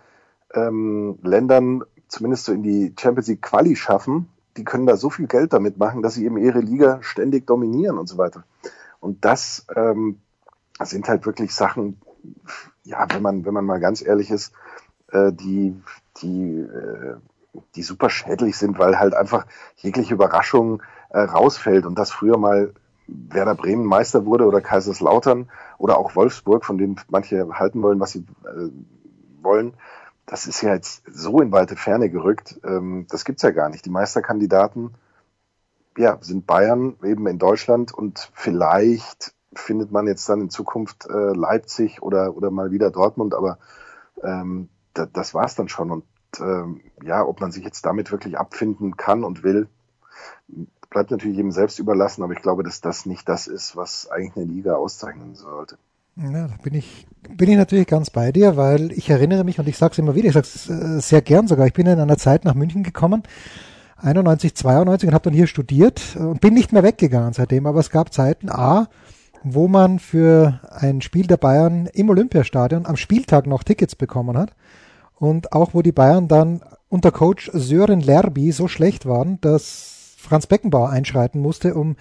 ähm, 0.55 1.19
Ländern 1.23 1.85
zumindest 2.09 2.45
so 2.45 2.53
in 2.53 2.63
die 2.63 2.95
Champions 2.99 3.29
League 3.29 3.43
Quali 3.43 3.77
schaffen, 3.77 4.29
die 4.57 4.65
können 4.65 4.87
da 4.87 4.97
so 4.97 5.11
viel 5.11 5.27
Geld 5.27 5.53
damit 5.53 5.79
machen, 5.79 6.03
dass 6.03 6.15
sie 6.15 6.25
eben 6.25 6.37
ihre 6.37 6.61
Liga 6.61 7.03
ständig 7.03 7.47
dominieren 7.47 7.99
und 7.99 8.09
so 8.09 8.19
weiter. 8.19 8.45
Und 9.01 9.25
das 9.25 9.67
ähm, 9.75 10.21
sind 10.81 11.09
halt 11.09 11.27
wirklich 11.27 11.55
Sachen, 11.55 12.01
ja, 12.85 13.07
wenn 13.11 13.23
man, 13.23 13.45
wenn 13.45 13.55
man 13.55 13.65
mal 13.65 13.81
ganz 13.81 14.01
ehrlich 14.01 14.31
ist, 14.31 14.53
äh, 15.15 15.33
die, 15.33 15.81
die, 16.21 16.59
äh, 16.59 17.17
die 17.77 17.83
super 17.83 18.11
schädlich 18.11 18.59
sind, 18.59 18.79
weil 18.79 18.99
halt 18.99 19.15
einfach 19.15 19.47
jegliche 19.77 20.15
Überraschung 20.15 20.83
äh, 21.11 21.21
rausfällt 21.21 21.87
und 21.87 21.99
das 21.99 22.11
früher 22.11 22.37
mal 22.37 22.75
Werder 23.07 23.55
Bremen 23.55 23.85
Meister 23.85 24.27
wurde 24.27 24.47
oder 24.47 24.61
Kaiserslautern 24.61 25.51
oder 25.79 25.99
auch 25.99 26.17
Wolfsburg, 26.17 26.65
von 26.65 26.79
denen 26.79 27.01
manche 27.09 27.49
halten 27.53 27.83
wollen, 27.83 28.01
was 28.01 28.13
sie 28.13 28.27
wollen, 29.43 29.75
das 30.27 30.47
ist 30.47 30.63
ja 30.63 30.73
jetzt 30.73 31.03
so 31.07 31.41
in 31.41 31.53
weite 31.53 31.77
Ferne 31.77 32.09
gerückt. 32.09 32.59
Ähm, 32.65 33.07
das 33.11 33.27
gibt's 33.27 33.43
ja 33.43 33.51
gar 33.51 33.69
nicht. 33.69 33.85
Die 33.85 33.91
Meisterkandidaten, 33.91 34.95
ja, 35.99 36.17
sind 36.23 36.47
Bayern 36.47 36.97
eben 37.05 37.27
in 37.27 37.39
Deutschland 37.39 37.93
und 37.93 38.31
vielleicht 38.33 39.35
findet 39.55 39.93
man 39.93 40.07
jetzt 40.07 40.29
dann 40.29 40.41
in 40.41 40.51
Zukunft 40.51 41.07
Leipzig 41.09 42.03
oder 42.03 42.37
oder 42.37 42.51
mal 42.51 42.73
wieder 42.73 42.91
Dortmund, 42.91 43.35
aber 43.35 43.59
ähm, 44.23 44.69
da, 44.95 45.07
das 45.07 45.35
war's 45.35 45.55
dann 45.55 45.69
schon. 45.69 45.91
Und 45.91 46.05
ähm, 46.41 46.81
ja, 47.03 47.25
ob 47.25 47.41
man 47.41 47.53
sich 47.53 47.65
jetzt 47.65 47.85
damit 47.85 48.11
wirklich 48.11 48.39
abfinden 48.39 48.97
kann 48.97 49.25
und 49.25 49.43
will, 49.43 49.69
bleibt 50.91 51.11
natürlich 51.11 51.37
jedem 51.37 51.53
selbst 51.53 51.79
überlassen. 51.79 52.23
Aber 52.23 52.33
ich 52.33 52.43
glaube, 52.43 52.63
dass 52.63 52.81
das 52.81 53.07
nicht 53.07 53.29
das 53.29 53.47
ist, 53.47 53.77
was 53.77 54.09
eigentlich 54.11 54.37
eine 54.37 54.47
Liga 54.47 54.75
auszeichnen 54.75 55.35
sollte. 55.35 55.77
Ja, 56.17 56.47
da 56.47 56.55
bin 56.63 56.75
ich, 56.75 57.09
bin 57.29 57.51
ich 57.51 57.57
natürlich 57.57 57.89
ganz 57.89 58.11
bei 58.11 58.31
dir, 58.31 58.57
weil 58.57 58.93
ich 58.93 59.11
erinnere 59.11 59.43
mich 59.43 59.59
und 59.59 59.69
ich 59.69 59.77
sage 59.77 59.93
es 59.93 59.99
immer 59.99 60.15
wieder, 60.15 60.29
ich 60.29 60.35
sage 60.35 60.47
es 60.47 60.71
äh, 60.71 61.01
sehr 61.01 61.23
gern 61.23 61.49
sogar, 61.49 61.67
ich 61.67 61.73
bin 61.73 61.89
in 61.89 61.99
einer 61.99 62.17
Zeit 62.17 62.45
nach 62.45 62.55
München 62.55 62.85
gekommen, 62.85 63.25
91, 63.97 64.55
92 64.55 65.09
und 65.09 65.15
habe 65.15 65.25
dann 65.25 65.35
hier 65.35 65.49
studiert 65.49 66.17
und 66.17 66.41
bin 66.41 66.55
nicht 66.55 66.73
mehr 66.73 66.85
weggegangen 66.85 67.33
seitdem, 67.33 67.67
aber 67.67 67.81
es 67.81 67.91
gab 67.91 68.13
Zeiten, 68.13 68.49
A, 68.49 68.89
wo 69.43 69.67
man 69.67 69.99
für 69.99 70.61
ein 70.71 71.01
Spiel 71.01 71.27
der 71.27 71.37
Bayern 71.37 71.87
im 71.87 72.09
Olympiastadion 72.11 72.87
am 72.87 72.97
Spieltag 72.97 73.49
noch 73.49 73.65
Tickets 73.65 73.97
bekommen 73.97 74.39
hat 74.39 74.55
und 75.25 75.53
auch 75.53 75.75
wo 75.75 75.83
die 75.83 75.93
Bayern 75.93 76.29
dann 76.29 76.61
unter 76.89 77.11
Coach 77.11 77.51
Sören 77.53 78.01
Lerby 78.01 78.53
so 78.53 78.69
schlecht 78.69 79.07
waren, 79.07 79.41
dass 79.41 80.15
Franz 80.19 80.47
Beckenbauer 80.47 80.91
einschreiten 80.91 81.41
musste, 81.41 81.75
um 81.75 81.97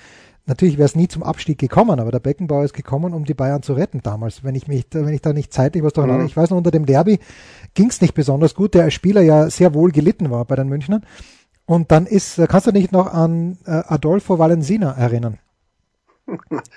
Natürlich 0.45 0.77
wäre 0.77 0.87
es 0.87 0.95
nie 0.97 1.07
zum 1.07 1.23
Abstieg 1.23 1.57
gekommen, 1.57 2.01
aber 2.01 2.11
der 2.11 2.19
Beckenbauer 2.19 2.65
ist 2.65 2.73
gekommen, 2.73 3.13
um 3.13 3.23
die 3.23 3.33
Bayern 3.33 3.63
zu 3.63 3.71
retten 3.71 4.01
damals. 4.03 4.43
Wenn 4.43 4.55
ich 4.55 4.67
mich, 4.67 4.85
wenn 4.91 5.13
ich 5.13 5.21
da 5.21 5.31
nicht 5.31 5.53
zeitlich 5.53 5.85
was 5.85 5.93
durcheinander, 5.93 6.23
Mhm. 6.23 6.27
ich 6.27 6.35
weiß 6.35 6.49
noch, 6.49 6.57
unter 6.57 6.69
dem 6.69 6.85
Derby 6.85 7.19
ging 7.75 7.87
es 7.87 8.01
nicht 8.01 8.13
besonders 8.13 8.53
gut, 8.53 8.73
der 8.73 8.83
als 8.83 8.93
Spieler 8.93 9.21
ja 9.21 9.49
sehr 9.49 9.73
wohl 9.73 9.93
gelitten 9.93 10.31
war 10.31 10.43
bei 10.43 10.57
den 10.57 10.67
Münchnern. 10.67 11.05
Und 11.65 11.93
dann 11.93 12.05
ist, 12.05 12.39
äh, 12.39 12.47
kannst 12.47 12.67
du 12.67 12.73
dich 12.73 12.91
noch 12.91 13.07
an 13.13 13.57
äh, 13.65 13.83
Adolfo 13.87 14.37
Valensina 14.37 14.91
erinnern? 14.91 15.37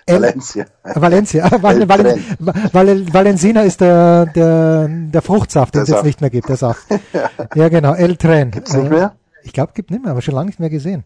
El- 0.07 0.21
Valencia. 0.23 0.67
Valencia. 0.83 1.51
Val, 1.61 1.81
El 1.83 1.89
Val, 1.89 1.99
Tren. 2.03 2.25
Val, 2.73 3.13
Valensina 3.15 3.63
ist 3.63 3.81
der, 3.81 4.27
der, 4.27 4.89
der 4.89 5.23
Fruchtsaft, 5.23 5.75
den 5.75 5.83
es 5.83 5.89
jetzt 5.89 6.05
nicht 6.05 6.21
mehr 6.21 6.31
gibt, 6.31 6.49
der 6.49 6.57
Saft. 6.57 6.87
ja, 7.55 7.69
genau. 7.69 7.95
El 7.95 8.17
Tren. 8.17 8.51
Gibt's 8.51 8.75
nicht 8.75 8.91
mehr? 8.91 9.15
Ich 9.45 9.53
glaube, 9.53 9.73
gibt 9.75 9.91
nicht 9.91 10.03
mehr, 10.03 10.11
aber 10.11 10.23
schon 10.23 10.35
lange 10.35 10.47
nicht 10.47 10.59
mehr 10.59 10.71
gesehen. 10.71 11.05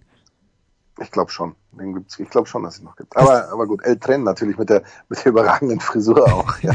Ich 1.00 1.10
glaube 1.10 1.30
schon. 1.30 1.54
Den 1.72 1.94
gibt's, 1.94 2.18
ich 2.18 2.28
glaube 2.28 2.46
schon, 2.46 2.62
dass 2.62 2.76
es 2.76 2.82
noch 2.82 2.94
gibt. 2.96 3.16
Aber, 3.16 3.48
aber 3.52 3.66
gut, 3.66 3.82
El 3.84 3.98
Tren 3.98 4.22
natürlich 4.22 4.58
mit 4.58 4.68
der, 4.68 4.82
mit 5.08 5.24
der 5.24 5.32
überragenden 5.32 5.80
Frisur 5.80 6.30
auch. 6.32 6.58
ja. 6.62 6.72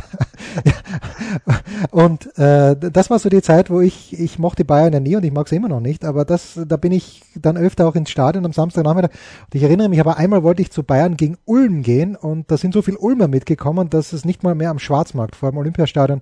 Und 1.92 2.38
äh, 2.38 2.76
das 2.76 3.10
war 3.10 3.20
so 3.20 3.30
die 3.30 3.42
Zeit, 3.42 3.70
wo 3.70 3.82
ich, 3.82 4.20
ich 4.20 4.40
mochte 4.40 4.66
Bayern 4.66 4.94
ja 4.94 5.00
nie 5.00 5.16
und 5.16 5.24
ich 5.24 5.32
mag 5.32 5.48
sie 5.48 5.58
immer 5.58 5.68
noch 5.68 5.80
nicht, 5.80 6.06
aber 6.06 6.26
das, 6.26 6.60
da 6.66 6.78
bin 6.78 6.92
ich 6.92 7.24
dann 7.36 7.58
öfter 7.58 7.88
auch 7.88 7.96
ins 7.96 8.10
Stadion 8.10 8.46
am 8.46 8.54
Samstagnachmittag. 8.54 9.12
Und 9.12 9.56
ich 9.56 9.64
erinnere 9.64 9.90
mich, 9.90 10.00
aber 10.00 10.18
einmal 10.18 10.44
wollte 10.44 10.62
ich 10.62 10.72
zu 10.72 10.84
Bayern 10.84 11.18
gegen 11.18 11.38
Ulm 11.46 11.84
gehen 11.84 12.16
und 12.16 12.50
da 12.50 12.58
sind 12.58 12.74
so 12.74 12.82
viel 12.82 12.96
Ulmer 12.96 13.28
mitgekommen, 13.28 13.90
dass 13.90 14.14
es 14.14 14.26
nicht 14.26 14.44
mal 14.44 14.56
mehr 14.56 14.72
am 14.72 14.80
Schwarzmarkt 14.80 15.36
vor 15.36 15.52
dem 15.52 15.58
Olympiastadion 15.58 16.22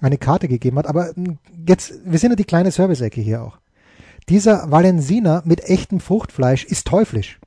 eine 0.00 0.18
Karte 0.18 0.48
gegeben 0.48 0.78
hat. 0.78 0.86
Aber 0.86 1.10
jetzt, 1.66 1.94
wir 2.04 2.18
sind 2.18 2.30
ja 2.30 2.36
die 2.36 2.44
kleine 2.44 2.72
Service-Ecke 2.72 3.20
hier 3.20 3.42
auch. 3.42 3.58
Dieser 4.28 4.70
Valensina 4.70 5.42
mit 5.44 5.68
echtem 5.68 6.00
Fruchtfleisch 6.00 6.64
ist 6.64 6.86
teuflisch. 6.86 7.38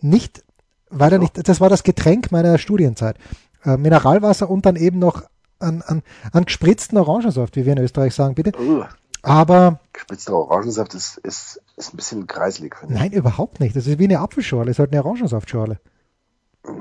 Nicht, 0.00 0.44
weil 0.88 1.12
er 1.12 1.18
nicht, 1.18 1.48
das 1.48 1.60
war 1.60 1.68
das 1.68 1.82
Getränk 1.82 2.30
meiner 2.32 2.58
Studienzeit. 2.58 3.16
Äh, 3.64 3.76
Mineralwasser 3.76 4.48
und 4.48 4.66
dann 4.66 4.76
eben 4.76 4.98
noch 4.98 5.22
an, 5.58 5.82
an, 5.82 6.02
an 6.32 6.44
gespritzten 6.44 6.96
Orangensaft, 6.96 7.56
wie 7.56 7.66
wir 7.66 7.72
in 7.72 7.78
Österreich 7.78 8.14
sagen, 8.14 8.34
bitte. 8.34 8.52
Uh, 8.58 8.84
Aber 9.22 9.80
gespitzter 9.92 10.34
Orangensaft 10.34 10.94
ist, 10.94 11.18
ist, 11.18 11.60
ist 11.76 11.92
ein 11.92 11.96
bisschen 11.96 12.26
kreislig, 12.26 12.76
finde 12.76 12.94
ich. 12.94 13.00
nein, 13.00 13.12
überhaupt 13.12 13.60
nicht. 13.60 13.76
Das 13.76 13.86
ist 13.86 13.98
wie 13.98 14.04
eine 14.04 14.20
Apfelschorle, 14.20 14.70
ist 14.70 14.78
halt 14.78 14.92
eine 14.92 15.04
Orangensaftschorle. 15.04 15.78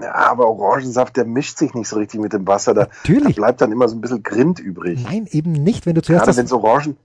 Ja, 0.01 0.13
aber 0.13 0.47
Orangensaft, 0.47 1.17
der 1.17 1.25
mischt 1.25 1.57
sich 1.57 1.73
nicht 1.73 1.87
so 1.87 1.97
richtig 1.97 2.19
mit 2.19 2.33
dem 2.33 2.45
Wasser. 2.47 2.73
Da, 2.73 2.81
Natürlich. 2.81 3.35
da 3.35 3.41
bleibt 3.41 3.61
dann 3.61 3.71
immer 3.71 3.87
so 3.87 3.95
ein 3.95 4.01
bisschen 4.01 4.23
Grind 4.23 4.59
übrig. 4.59 5.03
Nein, 5.03 5.27
eben 5.31 5.51
nicht, 5.51 5.85
wenn 5.85 5.95
du 5.95 6.01
zuerst 6.01 6.25
Gerade 6.25 6.37
wenn 6.37 6.45
es 6.45 6.51
Orangen, 6.51 6.97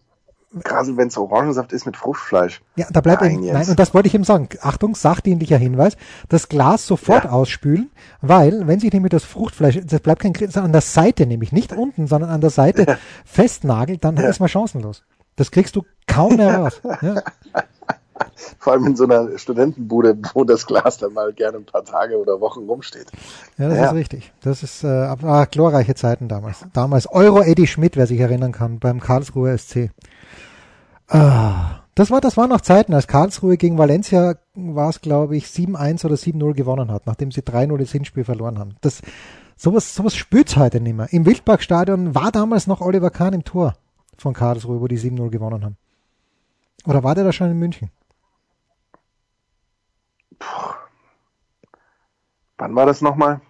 gerade 0.63 0.97
wenn 0.97 1.09
es 1.09 1.17
Orangensaft 1.19 1.73
ist 1.73 1.87
mit 1.87 1.97
Fruchtfleisch. 1.97 2.63
ja, 2.77 2.87
da 2.91 3.01
bleibt 3.01 3.23
Nein, 3.23 3.43
eben, 3.43 3.53
nein, 3.53 3.69
und 3.69 3.79
das 3.79 3.95
wollte 3.95 4.09
ich 4.09 4.15
eben 4.15 4.25
sagen. 4.25 4.49
Achtung, 4.61 4.95
sachdienlicher 4.95 5.59
Hinweis, 5.59 5.97
das 6.29 6.49
Glas 6.49 6.87
sofort 6.87 7.25
Ja. 7.25 7.31
ausspülen, 7.31 7.91
weil, 8.21 8.67
wenn 8.67 8.79
sich 8.81 8.93
nämlich 8.93 9.11
das 9.11 9.25
Fruchtfleisch, 9.25 9.81
das 9.85 10.01
bleibt 10.01 10.23
kein 10.23 10.35
sondern 10.35 10.65
an 10.67 10.73
der 10.73 10.81
Seite 10.81 11.27
nämlich, 11.27 11.53
nicht 11.53 11.73
unten, 11.73 12.07
sondern 12.07 12.31
an 12.31 12.41
der 12.41 12.51
Seite 12.51 12.99
festnagelt, 13.25 14.05
dann 14.05 14.17
ist 14.17 14.41
man 14.41 14.49
chancenlos. 14.49 15.03
Das 15.37 15.51
kriegst 15.51 15.75
du 15.75 15.83
kaum 16.07 16.37
mehr 16.37 16.59
raus. 16.59 16.81
Ja. 17.03 17.23
Vor 18.59 18.73
allem 18.73 18.87
in 18.87 18.97
so 18.97 19.05
einer 19.05 19.39
Studentenbude, 19.39 20.17
wo 20.35 20.45
das 20.45 20.67
Glas 20.67 20.99
dann 20.99 21.13
mal 21.13 21.33
gerne 21.33 21.59
ein 21.59 21.65
paar 21.65 21.85
Tage 21.85 22.19
oder 22.19 22.41
Wochen 22.41 22.61
rumsteht. 22.67 23.07
Ja, 23.59 23.69
das 23.69 23.79
Ja. 23.79 23.87
ist 23.87 23.95
richtig. 23.95 24.33
Das 24.43 24.63
ist 24.63 24.85
äh, 24.85 24.89
ah, 24.89 25.45
glorreiche 25.47 25.95
Zeiten 25.95 26.29
damals. 26.29 26.65
Damals 26.73 27.07
Euro 27.07 27.43
Eddie 27.43 27.67
Schmidt, 27.67 27.97
wer 27.97 28.07
sich 28.07 28.21
erinnern 28.21 28.53
kann, 28.53 28.79
beim 28.79 29.01
Karlsruher 29.01 29.57
SC. 29.57 29.91
Ah, 31.09 31.81
das 31.95 32.11
war, 32.11 32.21
das 32.21 32.37
waren 32.37 32.49
noch 32.51 32.61
Zeiten, 32.63 32.95
als 32.95 33.07
Karlsruhe 33.07 33.57
gegen 33.57 33.79
Valencia 33.79 34.37
war 34.55 34.89
es, 34.89 35.01
glaube 35.01 35.37
ich, 35.37 35.47
7-1 35.47 36.05
oder 36.07 36.15
7-0 36.17 36.55
gewonnen 36.55 36.91
hat, 36.91 37.07
nachdem 37.07 37.31
sie 37.31 37.43
3-0 37.43 37.77
das 37.79 37.93
Hinspiel 37.93 38.25
verloren 38.25 38.59
haben. 38.59 38.75
Das, 38.81 39.01
sowas, 39.57 39.95
sowas 39.95 40.17
spürt's 40.17 40.57
heute 40.57 40.81
nicht 40.81 40.97
mehr. 40.97 41.13
Im 41.13 41.27
Wildparkstadion 41.27 42.15
war 42.15 42.33
damals 42.33 42.67
noch 42.67 42.81
Oliver 42.81 43.11
Kahn 43.11 43.33
im 43.35 43.45
Tor 43.45 43.75
von 44.17 44.33
Karlsruhe, 44.33 44.81
wo 44.81 44.89
die 44.89 44.99
7-0 44.99 45.29
gewonnen 45.31 45.65
haben. 45.65 45.77
Oder 46.87 47.05
war 47.05 47.15
der 47.15 47.25
da 47.25 47.33
schon 47.33 47.51
in 47.51 47.59
München? 47.59 47.91
Wann 52.59 52.75
war 52.75 52.87
das 52.87 53.01
nochmal? 53.01 53.41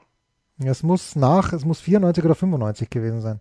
Es 0.64 0.82
muss 0.82 1.16
nach, 1.16 1.52
es 1.52 1.64
muss 1.64 1.80
94 1.80 2.24
oder 2.24 2.34
95 2.34 2.90
gewesen 2.90 3.20
sein. 3.20 3.40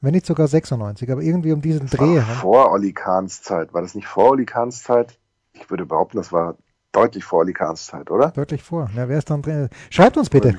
Wenn 0.00 0.12
nicht 0.12 0.26
sogar 0.26 0.48
96, 0.48 1.10
aber 1.12 1.22
irgendwie 1.22 1.52
um 1.52 1.60
diesen 1.60 1.86
Dreh. 1.86 2.16
War 2.16 2.22
vor 2.22 2.72
Olli 2.72 2.92
Kahns 2.92 3.42
Zeit. 3.42 3.74
War 3.74 3.82
das 3.82 3.94
nicht 3.94 4.08
vor 4.08 4.30
Olli 4.30 4.46
Kahns 4.46 4.82
Zeit? 4.82 5.18
Ich 5.52 5.68
würde 5.70 5.84
behaupten, 5.84 6.16
das 6.16 6.32
war 6.32 6.56
deutlich 6.92 7.24
vor 7.24 7.40
Olli 7.40 7.52
Kahns 7.52 7.86
Zeit, 7.86 8.10
oder? 8.10 8.30
Deutlich 8.30 8.62
vor. 8.62 8.90
Ja, 8.96 9.08
wer 9.08 9.18
ist 9.18 9.30
dann 9.30 9.42
drin? 9.42 9.68
Schreibt 9.90 10.16
uns 10.16 10.30
bitte. 10.30 10.56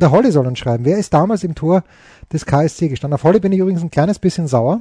Der 0.00 0.10
Holly 0.10 0.30
soll 0.32 0.46
uns 0.46 0.58
schreiben. 0.58 0.84
Wer 0.84 0.98
ist 0.98 1.14
damals 1.14 1.44
im 1.44 1.54
Tor 1.54 1.84
des 2.32 2.44
KSC 2.44 2.88
gestanden? 2.88 3.14
Auf 3.14 3.24
Holly 3.24 3.40
bin 3.40 3.52
ich 3.52 3.60
übrigens 3.60 3.82
ein 3.82 3.90
kleines 3.90 4.18
bisschen 4.18 4.48
sauer, 4.48 4.80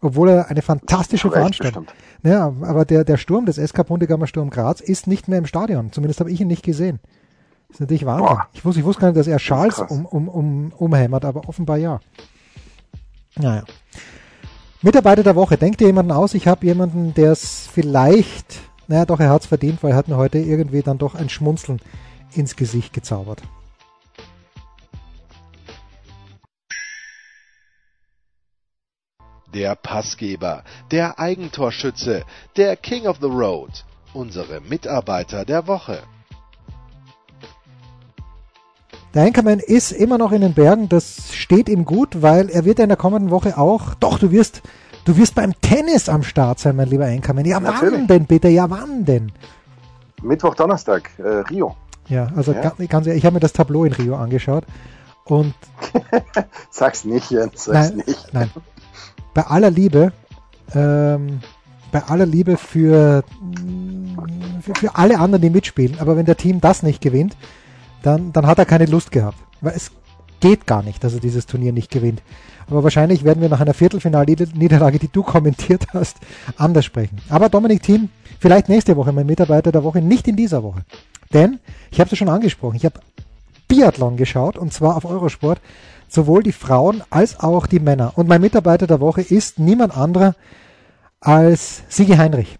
obwohl 0.00 0.30
er 0.30 0.48
eine 0.48 0.62
fantastische 0.62 1.30
Veranstaltung. 1.30 1.86
Ja, 2.22 2.54
aber 2.62 2.84
der, 2.84 3.04
der 3.04 3.16
Sturm 3.16 3.46
des 3.46 3.56
SK 3.56 3.86
Bundegammer 3.86 4.26
Sturm 4.26 4.50
Graz 4.50 4.80
ist 4.80 5.06
nicht 5.06 5.28
mehr 5.28 5.38
im 5.38 5.46
Stadion. 5.46 5.92
Zumindest 5.92 6.20
habe 6.20 6.30
ich 6.30 6.40
ihn 6.40 6.48
nicht 6.48 6.62
gesehen. 6.62 7.00
Das 7.70 7.76
ist 7.76 7.80
natürlich 7.82 8.04
Wahnsinn. 8.04 8.26
Boah. 8.26 8.48
Ich 8.52 8.64
wusste, 8.64 8.80
ich 8.80 8.86
wusste 8.86 9.00
gar 9.00 9.08
nicht, 9.08 9.18
dass 9.18 9.28
er 9.28 9.38
Charles 9.38 9.78
um, 9.78 10.04
um, 10.04 10.28
um, 10.28 10.72
umhämmert, 10.76 11.24
aber 11.24 11.48
offenbar 11.48 11.76
ja. 11.76 12.00
Naja. 13.36 13.62
Mitarbeiter 14.82 15.22
der 15.22 15.36
Woche. 15.36 15.56
Denkt 15.56 15.80
ihr 15.80 15.86
jemanden 15.86 16.10
aus? 16.10 16.34
Ich 16.34 16.48
habe 16.48 16.66
jemanden, 16.66 17.14
der 17.14 17.32
es 17.32 17.68
vielleicht, 17.72 18.60
naja 18.88 19.06
doch, 19.06 19.20
er 19.20 19.30
hat 19.30 19.42
es 19.42 19.46
verdient, 19.46 19.82
weil 19.82 19.92
er 19.92 19.96
hat 19.96 20.08
mir 20.08 20.16
heute 20.16 20.38
irgendwie 20.38 20.82
dann 20.82 20.98
doch 20.98 21.14
ein 21.14 21.28
Schmunzeln 21.28 21.80
ins 22.32 22.56
Gesicht 22.56 22.92
gezaubert. 22.92 23.42
Der 29.54 29.74
Passgeber, 29.74 30.64
der 30.90 31.18
Eigentorschütze, 31.18 32.24
der 32.56 32.76
King 32.76 33.06
of 33.06 33.18
the 33.20 33.26
Road, 33.26 33.84
unsere 34.12 34.60
Mitarbeiter 34.60 35.44
der 35.44 35.66
Woche. 35.66 36.02
Der 39.14 39.24
Anchorman 39.24 39.58
ist 39.58 39.90
immer 39.90 40.18
noch 40.18 40.30
in 40.30 40.40
den 40.40 40.54
Bergen, 40.54 40.88
das 40.88 41.34
steht 41.34 41.68
ihm 41.68 41.84
gut, 41.84 42.22
weil 42.22 42.48
er 42.48 42.64
wird 42.64 42.78
in 42.78 42.88
der 42.88 42.96
kommenden 42.96 43.30
Woche 43.30 43.58
auch, 43.58 43.94
doch, 43.94 44.20
du 44.20 44.30
wirst, 44.30 44.62
du 45.04 45.16
wirst 45.16 45.34
beim 45.34 45.52
Tennis 45.60 46.08
am 46.08 46.22
Start 46.22 46.60
sein, 46.60 46.76
mein 46.76 46.88
lieber 46.88 47.06
Anchorman. 47.06 47.44
Ja, 47.44 47.58
Natürlich. 47.58 47.94
wann 47.94 48.06
denn 48.06 48.26
bitte? 48.26 48.48
Ja, 48.48 48.70
wann 48.70 49.04
denn? 49.04 49.32
Mittwoch, 50.22 50.54
Donnerstag, 50.54 51.10
äh, 51.18 51.28
Rio. 51.50 51.74
Ja, 52.08 52.28
also 52.36 52.52
ja. 52.52 52.72
Ganz, 52.88 53.06
ich 53.08 53.24
habe 53.24 53.34
mir 53.34 53.40
das 53.40 53.52
Tableau 53.52 53.84
in 53.84 53.92
Rio 53.92 54.16
angeschaut 54.16 54.64
und 55.24 55.54
sag's 56.70 57.04
nicht, 57.04 57.30
Jens, 57.30 57.64
sag's 57.64 57.90
nein, 57.90 58.02
nicht. 58.06 58.32
Nein. 58.32 58.50
Bei 59.34 59.46
aller 59.46 59.70
Liebe, 59.70 60.12
ähm, 60.74 61.40
bei 61.90 62.02
aller 62.04 62.26
Liebe 62.26 62.56
für, 62.56 63.24
für, 64.62 64.74
für 64.74 64.94
alle 64.94 65.18
anderen, 65.18 65.42
die 65.42 65.50
mitspielen, 65.50 65.98
aber 65.98 66.16
wenn 66.16 66.26
der 66.26 66.36
Team 66.36 66.60
das 66.60 66.84
nicht 66.84 67.00
gewinnt, 67.00 67.36
dann, 68.02 68.32
dann 68.32 68.46
hat 68.46 68.58
er 68.58 68.66
keine 68.66 68.86
Lust 68.86 69.12
gehabt. 69.12 69.38
Weil 69.60 69.74
es 69.74 69.90
geht 70.40 70.66
gar 70.66 70.82
nicht, 70.82 71.04
dass 71.04 71.14
er 71.14 71.20
dieses 71.20 71.46
Turnier 71.46 71.72
nicht 71.72 71.90
gewinnt. 71.90 72.22
Aber 72.68 72.82
wahrscheinlich 72.84 73.24
werden 73.24 73.42
wir 73.42 73.48
nach 73.48 73.60
einer 73.60 73.74
Viertelfinalniederlage, 73.74 74.98
die 74.98 75.08
du 75.08 75.22
kommentiert 75.24 75.86
hast, 75.92 76.18
anders 76.56 76.84
sprechen. 76.84 77.18
Aber 77.28 77.48
Dominik 77.48 77.82
Thiem, 77.82 78.08
vielleicht 78.38 78.68
nächste 78.68 78.96
Woche 78.96 79.12
mein 79.12 79.26
Mitarbeiter 79.26 79.72
der 79.72 79.84
Woche, 79.84 80.00
nicht 80.00 80.28
in 80.28 80.36
dieser 80.36 80.62
Woche. 80.62 80.82
Denn, 81.32 81.58
ich 81.90 82.00
habe 82.00 82.06
es 82.06 82.12
ja 82.12 82.16
schon 82.16 82.28
angesprochen, 82.28 82.76
ich 82.76 82.84
habe 82.84 83.00
Biathlon 83.68 84.16
geschaut 84.16 84.56
und 84.56 84.72
zwar 84.72 84.96
auf 84.96 85.04
Eurosport, 85.04 85.60
sowohl 86.08 86.42
die 86.42 86.52
Frauen 86.52 87.02
als 87.10 87.38
auch 87.40 87.66
die 87.66 87.78
Männer. 87.78 88.12
Und 88.16 88.28
mein 88.28 88.40
Mitarbeiter 88.40 88.86
der 88.86 89.00
Woche 89.00 89.22
ist 89.22 89.58
niemand 89.58 89.96
anderer 89.96 90.34
als 91.20 91.82
Sigi 91.88 92.16
Heinrich. 92.16 92.59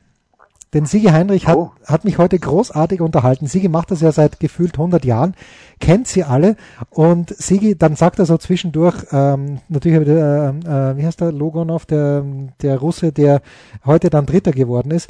Denn 0.72 0.86
Sigi 0.86 1.08
Heinrich 1.08 1.48
hat, 1.48 1.56
oh. 1.56 1.72
hat 1.84 2.04
mich 2.04 2.18
heute 2.18 2.38
großartig 2.38 3.00
unterhalten. 3.00 3.46
Sigi 3.46 3.68
macht 3.68 3.90
das 3.90 4.00
ja 4.00 4.12
seit 4.12 4.38
gefühlt 4.38 4.74
100 4.74 5.04
Jahren, 5.04 5.34
kennt 5.80 6.06
sie 6.06 6.22
alle 6.22 6.56
und 6.90 7.34
Sigi, 7.36 7.76
dann 7.76 7.96
sagt 7.96 8.20
er 8.20 8.26
so 8.26 8.36
zwischendurch, 8.38 9.04
ähm, 9.10 9.58
natürlich, 9.68 10.06
äh, 10.08 10.48
äh, 10.48 10.96
wie 10.96 11.04
heißt 11.04 11.20
der 11.20 11.32
Logonov, 11.32 11.86
der, 11.86 12.24
der 12.62 12.78
Russe, 12.78 13.10
der 13.10 13.42
heute 13.84 14.10
dann 14.10 14.26
Dritter 14.26 14.52
geworden 14.52 14.92
ist, 14.92 15.08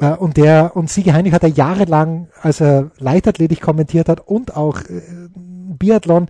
äh, 0.00 0.12
und 0.12 0.38
der, 0.38 0.74
und 0.76 0.88
Sigi 0.88 1.10
Heinrich 1.10 1.34
hat 1.34 1.42
er 1.42 1.50
jahrelang, 1.50 2.28
als 2.40 2.62
er 2.62 2.90
Leichtathletik 2.98 3.60
kommentiert 3.60 4.08
hat 4.08 4.26
und 4.26 4.56
auch 4.56 4.80
äh, 4.80 5.02
Biathlon, 5.34 6.28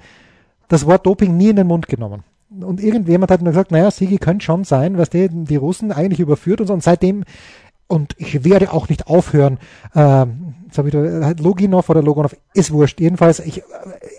das 0.67 0.87
Wort 0.87 1.07
Doping 1.07 1.37
nie 1.37 1.51
in 1.51 1.57
den 1.57 1.69
Mund 1.69 1.87
genommen 1.87 2.25
und 2.61 2.83
irgendjemand 2.83 3.31
hat 3.31 3.43
mir 3.43 3.51
gesagt, 3.51 3.71
naja, 3.71 3.91
Sigi 3.91 4.19
könnte 4.19 4.45
schon 4.45 4.65
sein, 4.65 4.99
was 4.99 5.11
die, 5.11 5.29
die 5.29 5.57
Russen 5.57 5.93
eigentlich 5.93 6.21
überführt 6.21 6.61
und 6.61 6.69
so. 6.69 6.75
Und 6.75 6.83
seitdem 6.83 7.25
und 7.89 8.15
ich 8.19 8.45
werde 8.45 8.73
auch 8.73 8.89
nicht 8.89 9.07
aufhören, 9.07 9.59
ähm, 9.95 10.55
jetzt 10.67 10.79
habe 10.79 10.89
ich 10.89 10.93
da, 10.93 11.33
Loginov 11.43 11.89
oder 11.89 12.03
Logonov, 12.03 12.37
ist 12.53 12.73
wurscht. 12.73 13.01
Jedenfalls 13.01 13.41
ich, 13.41 13.59
äh, 13.59 13.63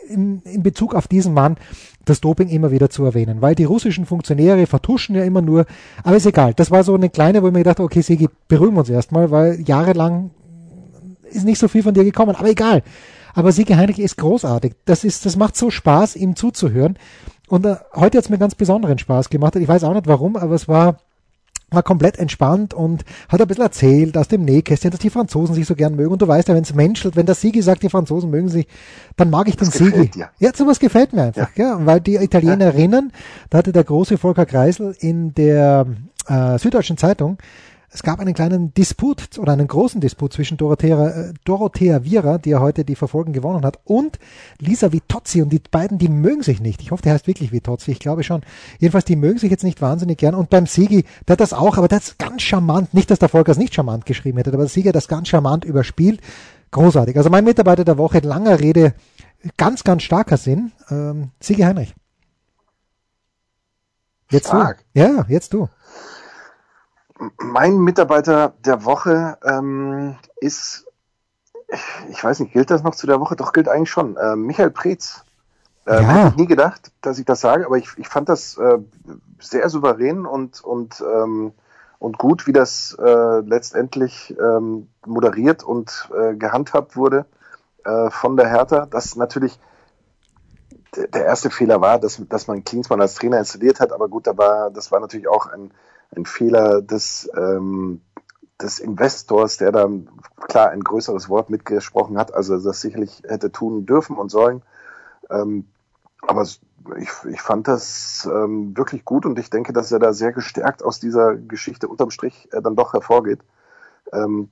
in, 0.09 0.41
in 0.43 0.63
Bezug 0.63 0.95
auf 0.95 1.07
diesen 1.07 1.33
Mann 1.33 1.57
das 2.05 2.21
Doping 2.21 2.47
immer 2.47 2.71
wieder 2.71 2.89
zu 2.89 3.03
erwähnen, 3.03 3.41
weil 3.41 3.55
die 3.55 3.65
russischen 3.65 4.05
Funktionäre 4.05 4.65
vertuschen 4.65 5.15
ja 5.15 5.23
immer 5.23 5.41
nur, 5.41 5.65
aber 6.03 6.15
ist 6.15 6.25
egal. 6.25 6.53
Das 6.53 6.71
war 6.71 6.83
so 6.83 6.95
eine 6.95 7.09
kleine, 7.09 7.43
wo 7.43 7.47
ich 7.47 7.53
mir 7.53 7.59
gedacht 7.59 7.81
okay, 7.81 8.01
Sigi, 8.01 8.29
beruhigen 8.47 8.75
wir 8.75 8.79
uns 8.79 8.89
erstmal, 8.89 9.29
weil 9.31 9.61
jahrelang 9.61 10.31
ist 11.29 11.45
nicht 11.45 11.59
so 11.59 11.67
viel 11.67 11.83
von 11.83 11.93
dir 11.93 12.05
gekommen, 12.05 12.35
aber 12.35 12.49
egal. 12.49 12.83
Aber 13.33 13.51
Sigi 13.51 13.73
Heinrich 13.73 13.99
ist 13.99 14.17
großartig. 14.17 14.73
Das 14.85 15.03
ist, 15.03 15.25
das 15.25 15.35
macht 15.35 15.55
so 15.55 15.69
Spaß, 15.69 16.15
ihm 16.15 16.35
zuzuhören. 16.35 16.97
Und 17.49 17.65
äh, 17.65 17.75
heute 17.93 18.17
hat 18.17 18.25
es 18.25 18.29
mir 18.29 18.37
ganz 18.37 18.55
besonderen 18.55 18.97
Spaß 18.97 19.29
gemacht. 19.29 19.55
Ich 19.57 19.67
weiß 19.67 19.83
auch 19.83 19.93
nicht 19.93 20.07
warum, 20.07 20.37
aber 20.37 20.55
es 20.55 20.67
war 20.67 20.97
war 21.69 21.83
komplett 21.83 22.17
entspannt 22.17 22.73
und 22.73 23.03
hat 23.27 23.41
ein 23.41 23.47
bisschen 23.47 23.63
erzählt 23.63 24.17
aus 24.17 24.29
dem 24.29 24.45
Nähkästchen, 24.45 24.91
dass 24.91 25.01
die 25.01 25.09
Franzosen 25.09 25.53
sich 25.53 25.65
so 25.65 25.75
gern 25.75 25.95
mögen. 25.95 26.13
Und 26.13 26.21
du 26.21 26.27
weißt 26.27 26.47
ja, 26.47 26.55
wenn 26.55 26.63
es 26.63 26.73
menschelt, 26.73 27.17
wenn 27.17 27.25
der 27.25 27.35
Sigi 27.35 27.61
sagt, 27.61 27.83
die 27.83 27.89
Franzosen 27.89 28.29
mögen 28.29 28.47
sich, 28.47 28.67
dann 29.17 29.29
mag 29.29 29.49
ich 29.49 29.57
den 29.57 29.69
Sigi. 29.69 30.11
Ja. 30.15 30.29
ja, 30.39 30.51
sowas 30.55 30.79
gefällt 30.79 31.11
mir 31.11 31.23
einfach. 31.23 31.49
Ja. 31.57 31.79
ja 31.79 31.85
weil 31.85 31.99
die 31.99 32.15
Italienerinnen, 32.15 33.11
ja. 33.11 33.19
da 33.49 33.57
hatte 33.57 33.73
der 33.73 33.83
große 33.83 34.17
Volker 34.17 34.45
Kreisel 34.45 34.95
in 34.99 35.33
der 35.33 35.85
äh, 36.27 36.57
Süddeutschen 36.57 36.97
Zeitung 36.97 37.37
es 37.89 38.03
gab 38.03 38.19
einen 38.19 38.33
kleinen 38.33 38.73
Disput 38.73 39.39
oder 39.39 39.53
einen 39.53 39.67
großen 39.67 40.01
Disput 40.01 40.33
zwischen 40.33 40.57
Dorothea, 40.57 41.07
äh, 41.07 41.33
Dorothea 41.45 42.03
Viera, 42.03 42.37
die 42.37 42.49
ja 42.49 42.59
heute 42.59 42.83
die 42.83 42.95
Verfolgung 42.95 43.31
gewonnen 43.33 43.65
hat, 43.65 43.79
und 43.85 44.19
Lisa 44.59 44.91
Vitozzi. 44.91 45.41
Und 45.41 45.49
die 45.49 45.61
beiden, 45.71 45.97
die 45.97 46.09
mögen 46.09 46.43
sich 46.43 46.59
nicht. 46.59 46.81
Ich 46.81 46.91
hoffe, 46.91 47.03
der 47.03 47.13
heißt 47.13 47.27
wirklich 47.27 47.53
Vitozzi. 47.53 47.91
Ich 47.91 47.99
glaube 47.99 48.23
schon. 48.23 48.41
Jedenfalls, 48.79 49.05
die 49.05 49.15
mögen 49.15 49.39
sich 49.39 49.49
jetzt 49.49 49.63
nicht 49.63 49.81
wahnsinnig 49.81 50.17
gern. 50.17 50.35
Und 50.35 50.49
beim 50.49 50.65
Sigi, 50.65 51.05
der 51.27 51.33
hat 51.33 51.39
das 51.39 51.53
auch, 51.53 51.77
aber 51.77 51.87
der 51.87 51.99
hat 51.99 52.19
ganz 52.19 52.41
charmant, 52.41 52.93
nicht, 52.93 53.09
dass 53.09 53.19
der 53.19 53.29
Volker 53.29 53.53
es 53.53 53.57
nicht 53.57 53.73
charmant 53.73 54.05
geschrieben 54.05 54.37
hätte, 54.37 54.49
aber 54.49 54.63
der 54.63 54.69
Sigi 54.69 54.89
hat 54.89 54.95
das 54.95 55.07
ganz 55.07 55.29
charmant 55.29 55.63
überspielt. 55.63 56.19
Großartig. 56.71 57.15
Also 57.15 57.29
mein 57.29 57.45
Mitarbeiter 57.45 57.85
der 57.85 57.97
Woche, 57.97 58.19
langer 58.19 58.59
Rede, 58.59 58.95
ganz, 59.55 59.85
ganz 59.85 60.03
starker 60.03 60.35
Sinn. 60.35 60.73
Ähm, 60.89 61.31
Sigi 61.39 61.61
Heinrich. 61.61 61.95
Jetzt 64.29 64.47
Stark. 64.47 64.83
du. 64.93 64.99
Ja, 64.99 65.25
jetzt 65.29 65.53
du 65.53 65.69
mein 67.37 67.79
Mitarbeiter 67.79 68.53
der 68.65 68.85
Woche 68.85 69.37
ähm, 69.43 70.15
ist, 70.39 70.85
ich 72.09 72.23
weiß 72.23 72.39
nicht, 72.39 72.53
gilt 72.53 72.71
das 72.71 72.83
noch 72.83 72.95
zu 72.95 73.07
der 73.07 73.19
Woche? 73.19 73.35
Doch, 73.35 73.53
gilt 73.53 73.67
eigentlich 73.67 73.89
schon. 73.89 74.17
Äh, 74.17 74.35
Michael 74.35 74.71
Preetz. 74.71 75.23
Äh, 75.85 76.01
ja. 76.01 76.01
Hätte 76.01 76.29
ich 76.29 76.35
nie 76.35 76.47
gedacht, 76.47 76.91
dass 77.01 77.17
ich 77.17 77.25
das 77.25 77.41
sage, 77.41 77.65
aber 77.65 77.77
ich, 77.77 77.89
ich 77.97 78.07
fand 78.07 78.29
das 78.29 78.57
äh, 78.57 78.79
sehr 79.39 79.69
souverän 79.69 80.25
und, 80.25 80.61
und, 80.63 81.01
ähm, 81.01 81.53
und 81.99 82.17
gut, 82.17 82.45
wie 82.45 82.53
das 82.53 82.95
äh, 82.99 83.39
letztendlich 83.39 84.35
ähm, 84.39 84.89
moderiert 85.05 85.63
und 85.63 86.09
äh, 86.15 86.35
gehandhabt 86.35 86.95
wurde 86.95 87.25
äh, 87.85 88.09
von 88.09 88.37
der 88.37 88.49
Hertha. 88.49 88.85
Das 88.85 89.15
natürlich 89.15 89.59
der 90.95 91.25
erste 91.25 91.49
Fehler 91.49 91.81
war, 91.81 91.99
dass, 91.99 92.21
dass 92.27 92.47
man 92.47 92.63
Klinsmann 92.63 93.01
als 93.01 93.15
Trainer 93.15 93.39
installiert 93.39 93.79
hat, 93.79 93.91
aber 93.91 94.07
gut, 94.07 94.25
da 94.27 94.37
war, 94.37 94.71
das 94.71 94.91
war 94.91 94.99
natürlich 94.99 95.27
auch 95.27 95.47
ein, 95.47 95.71
ein 96.15 96.25
Fehler 96.25 96.81
des, 96.81 97.29
ähm, 97.35 98.01
des 98.61 98.79
Investors, 98.79 99.57
der 99.57 99.71
da 99.71 99.89
klar 100.47 100.69
ein 100.69 100.83
größeres 100.83 101.29
Wort 101.29 101.49
mitgesprochen 101.49 102.17
hat, 102.17 102.33
also 102.33 102.57
das 102.59 102.81
sicherlich 102.81 103.23
hätte 103.27 103.51
tun 103.51 103.85
dürfen 103.85 104.17
und 104.17 104.29
sollen. 104.29 104.61
Ähm, 105.29 105.65
aber 106.21 106.43
ich, 106.43 107.11
ich 107.29 107.41
fand 107.41 107.67
das 107.67 108.27
ähm, 108.31 108.75
wirklich 108.75 109.05
gut 109.05 109.25
und 109.25 109.37
ich 109.37 109.49
denke, 109.49 109.73
dass 109.73 109.91
er 109.91 109.99
da 109.99 110.13
sehr 110.13 110.31
gestärkt 110.31 110.83
aus 110.83 110.99
dieser 110.99 111.35
Geschichte 111.35 111.87
unterm 111.87 112.09
Strich 112.09 112.49
äh, 112.51 112.61
dann 112.61 112.75
doch 112.75 112.93
hervorgeht. 112.93 113.41
Ähm, 114.11 114.49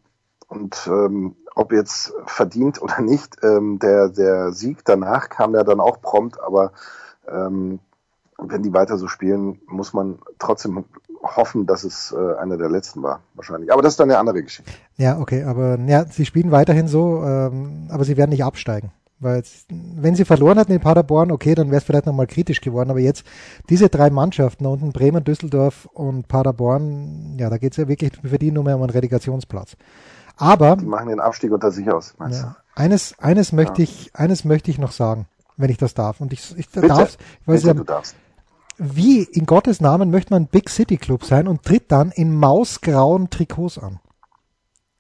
und 0.48 0.88
ähm, 0.88 1.36
ob 1.56 1.72
jetzt 1.72 2.14
verdient 2.26 2.82
oder 2.82 3.02
nicht, 3.02 3.38
ähm, 3.44 3.80
der, 3.80 4.10
der 4.10 4.52
Sieg 4.52 4.86
danach 4.86 5.30
kam 5.30 5.56
ja 5.56 5.64
dann 5.64 5.80
auch 5.80 6.02
prompt, 6.02 6.40
aber 6.40 6.72
ähm, 7.28 7.80
wenn 8.38 8.64
die 8.64 8.74
weiter 8.74 8.98
so 8.98 9.08
spielen, 9.08 9.60
muss 9.68 9.94
man 9.94 10.20
trotzdem 10.40 10.86
hoffen, 11.24 11.66
dass 11.66 11.84
es 11.84 12.14
äh, 12.16 12.36
einer 12.38 12.58
der 12.58 12.70
letzten 12.70 13.02
war, 13.02 13.22
wahrscheinlich. 13.34 13.72
Aber 13.72 13.82
das 13.82 13.94
ist 13.94 14.00
dann 14.00 14.10
eine 14.10 14.20
andere 14.20 14.44
Geschichte. 14.44 14.72
Ja, 14.98 15.20
okay, 15.20 15.44
aber 15.44 15.80
ja, 15.80 16.06
sie 16.06 16.26
spielen 16.26 16.52
weiterhin 16.52 16.88
so, 16.88 17.24
ähm, 17.24 17.88
aber 17.90 18.04
sie 18.04 18.18
werden 18.18 18.32
nicht 18.32 18.44
absteigen. 18.44 18.92
Weil 19.20 19.38
jetzt, 19.38 19.66
wenn 19.70 20.14
sie 20.16 20.26
verloren 20.26 20.60
hatten 20.60 20.74
in 20.74 20.82
Paderborn, 20.82 21.32
okay, 21.32 21.56
dann 21.56 21.68
wäre 21.68 21.78
es 21.78 21.86
vielleicht 21.86 22.06
nochmal 22.06 22.28
kritisch 22.28 22.60
geworden. 22.60 22.90
Aber 22.90 23.00
jetzt 23.00 23.26
diese 23.70 23.88
drei 23.88 24.10
Mannschaften 24.10 24.66
unten, 24.66 24.92
Bremen, 24.92 25.24
Düsseldorf 25.24 25.88
und 25.94 26.28
Paderborn, 26.28 27.38
ja, 27.40 27.50
da 27.50 27.58
geht 27.58 27.72
es 27.72 27.78
ja 27.78 27.88
wirklich 27.88 28.12
für 28.22 28.38
die 28.38 28.52
nur 28.52 28.66
mehr 28.66 28.76
um 28.76 28.84
einen 28.84 28.92
Relegationsplatz. 28.92 29.78
Aber 30.38 30.76
die 30.76 30.86
machen 30.86 31.08
den 31.08 31.22
Abstieg 31.22 31.52
unter 31.54 31.72
sich 31.72 31.90
aus. 31.90 32.14
Meinst 32.18 32.42
ja, 32.42 32.58
eines, 32.76 33.18
eines 33.18 33.54
möchte 33.54 33.82
ja. 33.82 33.88
ich, 33.90 34.12
eines 34.14 34.44
möchte 34.44 34.70
ich 34.70 34.80
noch 34.80 34.92
sagen, 34.92 35.28
wenn 35.56 35.70
ich 35.70 35.78
das 35.78 35.94
darf. 35.94 36.20
Und 36.20 36.34
ich, 36.34 36.54
ich 36.58 36.70
darf, 36.70 37.18
weil 37.46 37.56
Bitte, 37.56 37.68
ja, 37.68 37.74
du 37.74 37.84
darfst 37.86 38.16
wie 38.78 39.24
in 39.24 39.46
Gottes 39.46 39.82
Namen 39.82 40.12
möchte 40.12 40.34
man 40.34 40.48
Big 40.48 40.70
City 40.70 40.98
Club 40.98 41.24
sein 41.26 41.48
und 41.48 41.64
tritt 41.64 41.92
dann 41.92 42.12
in 42.12 42.36
mausgrauen 42.36 43.30
Trikots 43.30 43.78
an? 43.78 44.00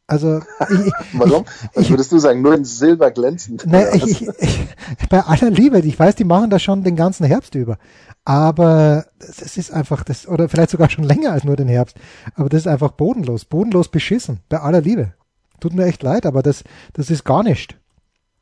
Also 0.07 0.37
ich, 0.69 0.93
warum? 1.13 1.45
Was 1.73 1.89
würdest 1.89 2.11
du 2.11 2.19
sagen? 2.19 2.41
Nur 2.41 2.53
in 2.53 2.65
Silber 2.65 3.09
glänzend? 3.11 3.65
Nein, 3.65 3.87
ich, 3.93 4.27
ich, 4.27 4.67
bei 5.09 5.21
aller 5.21 5.49
Liebe, 5.49 5.79
ich 5.79 5.97
weiß, 5.97 6.15
die 6.15 6.23
machen 6.23 6.49
das 6.49 6.61
schon 6.61 6.83
den 6.83 6.95
ganzen 6.95 7.25
Herbst 7.25 7.55
über. 7.55 7.77
Aber 8.23 9.05
es 9.19 9.57
ist 9.57 9.71
einfach 9.71 10.03
das, 10.03 10.27
oder 10.27 10.47
vielleicht 10.47 10.71
sogar 10.71 10.89
schon 10.89 11.03
länger 11.03 11.31
als 11.31 11.43
nur 11.43 11.55
den 11.55 11.67
Herbst. 11.67 11.97
Aber 12.35 12.49
das 12.49 12.61
ist 12.61 12.67
einfach 12.67 12.91
bodenlos, 12.91 13.45
bodenlos 13.45 13.89
beschissen, 13.89 14.39
bei 14.49 14.59
aller 14.59 14.81
Liebe. 14.81 15.13
Tut 15.59 15.73
mir 15.73 15.85
echt 15.85 16.03
leid, 16.03 16.25
aber 16.25 16.43
das, 16.43 16.63
das 16.93 17.09
ist 17.09 17.23
gar 17.23 17.43
nicht. 17.43 17.77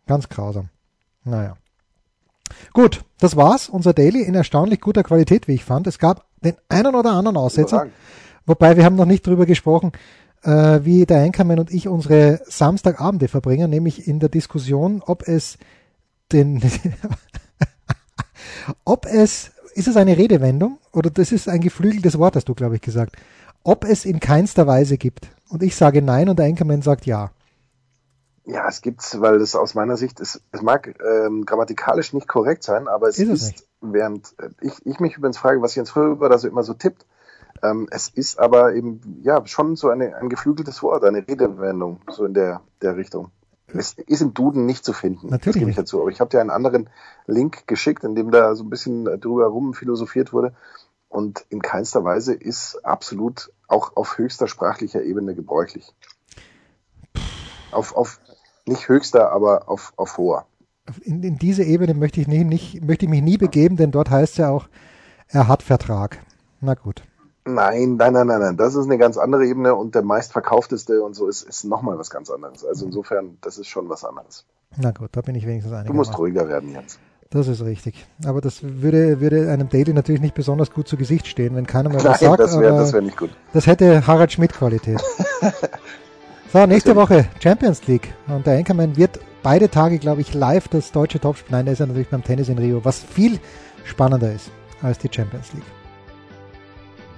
Ganz 0.06 0.28
grausam. 0.28 0.70
Naja. 1.24 1.56
Gut, 2.74 3.04
das 3.20 3.36
war's. 3.36 3.70
Unser 3.70 3.94
Daily 3.94 4.22
in 4.22 4.36
erstaunlich 4.36 4.82
guter 4.82 5.04
Qualität, 5.04 5.48
wie 5.48 5.54
ich 5.54 5.64
fand. 5.64 5.88
Es 5.88 6.00
gab 6.00 6.26
den 6.44 6.56
einen 6.70 6.96
oder 6.96 7.12
anderen 7.12 7.38
Aussetzer. 7.38 7.88
Wobei 8.46 8.78
wir 8.78 8.84
haben 8.84 8.96
noch 8.96 9.06
nicht 9.06 9.26
drüber 9.26 9.46
gesprochen, 9.46 9.94
äh, 10.44 10.82
wie 10.84 11.06
der 11.06 11.22
Einkommen 11.22 11.60
und 11.60 11.72
ich 11.72 11.88
unsere 11.88 12.42
Samstagabende 12.46 13.28
verbringen, 13.28 13.70
nämlich 13.70 14.08
in 14.08 14.20
der 14.20 14.30
Diskussion, 14.30 15.02
ob 15.06 15.28
es 15.28 15.58
den, 16.32 16.62
ob 18.86 19.06
es, 19.06 19.52
ist 19.76 19.88
es 19.88 19.96
eine 19.96 20.18
Redewendung 20.18 20.78
oder 20.92 21.10
das 21.10 21.32
ist 21.32 21.48
ein 21.48 21.62
geflügeltes 21.62 22.18
Wort, 22.18 22.36
hast 22.36 22.50
du, 22.50 22.54
glaube 22.54 22.76
ich, 22.76 22.82
gesagt, 22.82 23.16
ob 23.64 23.86
es 23.86 24.06
in 24.06 24.20
keinster 24.20 24.68
Weise 24.68 24.98
gibt. 24.98 25.30
Und 25.50 25.64
ich 25.64 25.76
sage 25.76 26.02
nein 26.02 26.30
und 26.30 26.40
der 26.40 26.48
Einkommen 26.48 26.82
sagt 26.82 27.06
ja. 27.06 27.32
Ja, 28.46 28.68
es 28.68 28.82
gibt's, 28.82 29.22
weil 29.22 29.36
es 29.36 29.56
aus 29.56 29.74
meiner 29.74 29.96
Sicht 29.96 30.20
ist, 30.20 30.42
es 30.52 30.62
mag 30.62 31.00
ähm, 31.02 31.46
grammatikalisch 31.46 32.14
nicht 32.14 32.28
korrekt 32.28 32.64
sein, 32.64 32.88
aber 32.88 33.08
es 33.08 33.18
ist, 33.18 33.30
es 33.30 33.50
ist 33.50 33.68
während 33.80 34.36
äh, 34.40 34.50
ich, 34.62 34.86
ich 34.86 35.00
mich 35.00 35.18
übrigens 35.18 35.38
frage, 35.38 35.62
was 35.62 35.76
Jens 35.76 35.92
Fröber 35.92 36.30
da 36.30 36.38
so 36.38 36.48
immer 36.48 36.64
so 36.64 36.74
tippt, 36.74 37.06
ähm, 37.62 37.88
es 37.92 38.10
ist 38.10 38.40
aber 38.40 38.74
eben 38.76 39.22
ja 39.24 39.46
schon 39.46 39.76
so 39.76 39.90
eine, 39.90 40.16
ein 40.18 40.28
geflügeltes 40.28 40.84
Wort, 40.84 41.04
eine 41.06 41.26
Redewendung, 41.28 42.02
so 42.10 42.26
in 42.26 42.34
der, 42.34 42.62
der 42.82 42.98
Richtung. 42.98 43.32
Es 43.68 43.94
ist 43.94 44.22
im 44.22 44.34
Duden 44.34 44.66
nicht 44.66 44.86
zu 44.86 44.94
finden, 44.94 45.30
Natürlich 45.30 45.56
das 45.56 45.60
gebe 45.60 45.70
ich 45.72 45.76
dazu. 45.76 46.02
Aber 46.02 46.12
ich 46.12 46.20
habe 46.20 46.30
dir 46.30 46.42
einen 46.42 46.52
anderen 46.52 46.90
Link 47.26 47.66
geschickt, 47.66 48.04
in 48.04 48.14
dem 48.14 48.30
da 48.30 48.56
so 48.56 48.64
ein 48.64 48.70
bisschen 48.70 49.06
drüber 49.20 49.48
rum 49.48 49.74
philosophiert 49.74 50.34
wurde. 50.34 50.54
Und 51.10 51.46
in 51.50 51.62
keinster 51.62 52.04
Weise 52.04 52.34
ist 52.34 52.84
absolut 52.84 53.52
auch 53.68 53.96
auf 53.96 54.18
höchster 54.18 54.48
sprachlicher 54.48 55.04
Ebene 55.04 55.34
gebräuchlich. 55.34 55.94
Auf, 57.72 57.96
auf 57.96 58.20
nicht 58.66 58.88
höchster, 58.88 59.32
aber 59.32 59.70
auf, 59.70 59.94
auf 59.98 60.18
hoher. 60.18 60.46
In, 61.04 61.24
in 61.24 61.38
diese 61.38 61.64
Ebene 61.64 61.94
möchte 61.94 62.20
ich, 62.22 62.28
nicht, 62.28 62.46
nicht, 62.46 62.84
möchte 62.84 63.06
ich 63.06 63.10
mich 63.10 63.22
nie 63.22 63.38
begeben, 63.38 63.78
denn 63.78 63.92
dort 63.92 64.10
heißt 64.10 64.34
es 64.34 64.38
ja 64.38 64.50
auch, 64.50 64.68
er 65.30 65.48
hat 65.48 65.64
Vertrag. 65.64 66.20
Na 66.62 66.74
gut. 66.74 67.04
Nein, 67.46 67.98
nein, 67.98 68.14
nein, 68.14 68.28
nein, 68.28 68.40
nein. 68.40 68.58
Das 68.58 68.76
ist 68.76 68.86
eine 68.86 68.98
ganz 68.98 69.18
andere 69.18 69.46
Ebene 69.46 69.76
und 69.76 69.96
der 69.96 70.02
meistverkaufteste 70.02 71.04
und 71.04 71.14
so 71.14 71.28
ist, 71.28 71.44
ist 71.44 71.66
nochmal 71.66 71.98
was 71.98 72.10
ganz 72.10 72.30
anderes. 72.30 72.64
Also 72.64 72.86
insofern, 72.86 73.38
das 73.42 73.58
ist 73.58 73.68
schon 73.68 73.90
was 73.90 74.06
anderes. 74.06 74.46
Na 74.78 74.92
gut, 74.92 75.10
da 75.12 75.22
bin 75.22 75.36
ich 75.36 75.46
wenigstens 75.46 75.74
einig. 75.74 75.88
Du 75.88 75.94
musst 75.94 76.18
ruhiger 76.18 76.48
werden, 76.48 76.72
Jens. 76.72 77.00
Das 77.30 77.48
ist 77.48 77.64
richtig. 77.64 78.06
Aber 78.26 78.42
das 78.42 78.62
würde, 78.62 79.20
würde 79.20 79.52
einem 79.52 79.68
Daily 79.68 79.92
natürlich 79.92 80.22
nicht 80.22 80.36
besonders 80.36 80.72
gut 80.72 80.88
zu 80.88 80.98
Gesicht 80.98 81.28
stehen, 81.28 81.56
wenn 81.56 81.66
keiner 81.66 81.90
mehr 81.90 81.98
was 82.04 82.04
Nein, 82.22 82.30
sagt. 82.30 82.40
das 82.40 82.60
wäre 82.60 82.94
wär 82.94 83.02
nicht 83.02 83.18
gut. 83.18 83.32
das 83.54 83.68
hätte 83.68 84.06
Harald 84.08 84.32
Schmidt 84.32 84.54
Qualität. 84.54 85.02
so, 86.54 86.68
nächste 86.68 86.96
Woche 86.96 87.28
Champions 87.42 87.88
League. 87.88 88.14
Und 88.28 88.46
der 88.46 88.58
Anchorman 88.58 88.96
wird 88.96 89.20
beide 89.42 89.70
Tage, 89.70 89.98
glaube 89.98 90.22
ich, 90.22 90.36
live 90.36 90.68
das 90.68 90.92
deutsche 90.92 91.20
Topspiel. 91.20 91.52
Nein, 91.52 91.66
der 91.66 91.74
ist 91.74 91.80
ja 91.80 91.88
natürlich 91.88 92.10
beim 92.10 92.24
Tennis 92.24 92.48
in 92.48 92.60
Rio, 92.60 92.86
was 92.86 93.00
viel 93.00 93.40
spannender 93.84 94.32
ist 94.32 94.52
als 94.84 95.00
die 95.00 95.10
Champions 95.12 95.52
League. 95.54 95.64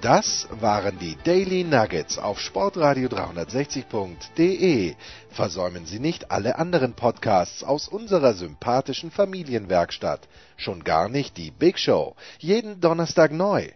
Das 0.00 0.48
waren 0.60 0.98
die 0.98 1.18
Daily 1.24 1.64
Nuggets 1.64 2.16
auf 2.16 2.40
Sportradio 2.40 3.08
360.de. 3.08 4.94
Versäumen 5.28 5.84
Sie 5.84 5.98
nicht 5.98 6.30
alle 6.30 6.58
anderen 6.58 6.94
Podcasts 6.94 7.62
aus 7.62 7.88
unserer 7.88 8.32
sympathischen 8.32 9.10
Familienwerkstatt. 9.10 10.28
Schon 10.56 10.82
gar 10.82 11.10
nicht 11.10 11.36
die 11.36 11.50
Big 11.50 11.78
Show. 11.78 12.14
Jeden 12.38 12.80
Donnerstag 12.80 13.32
neu. 13.32 13.68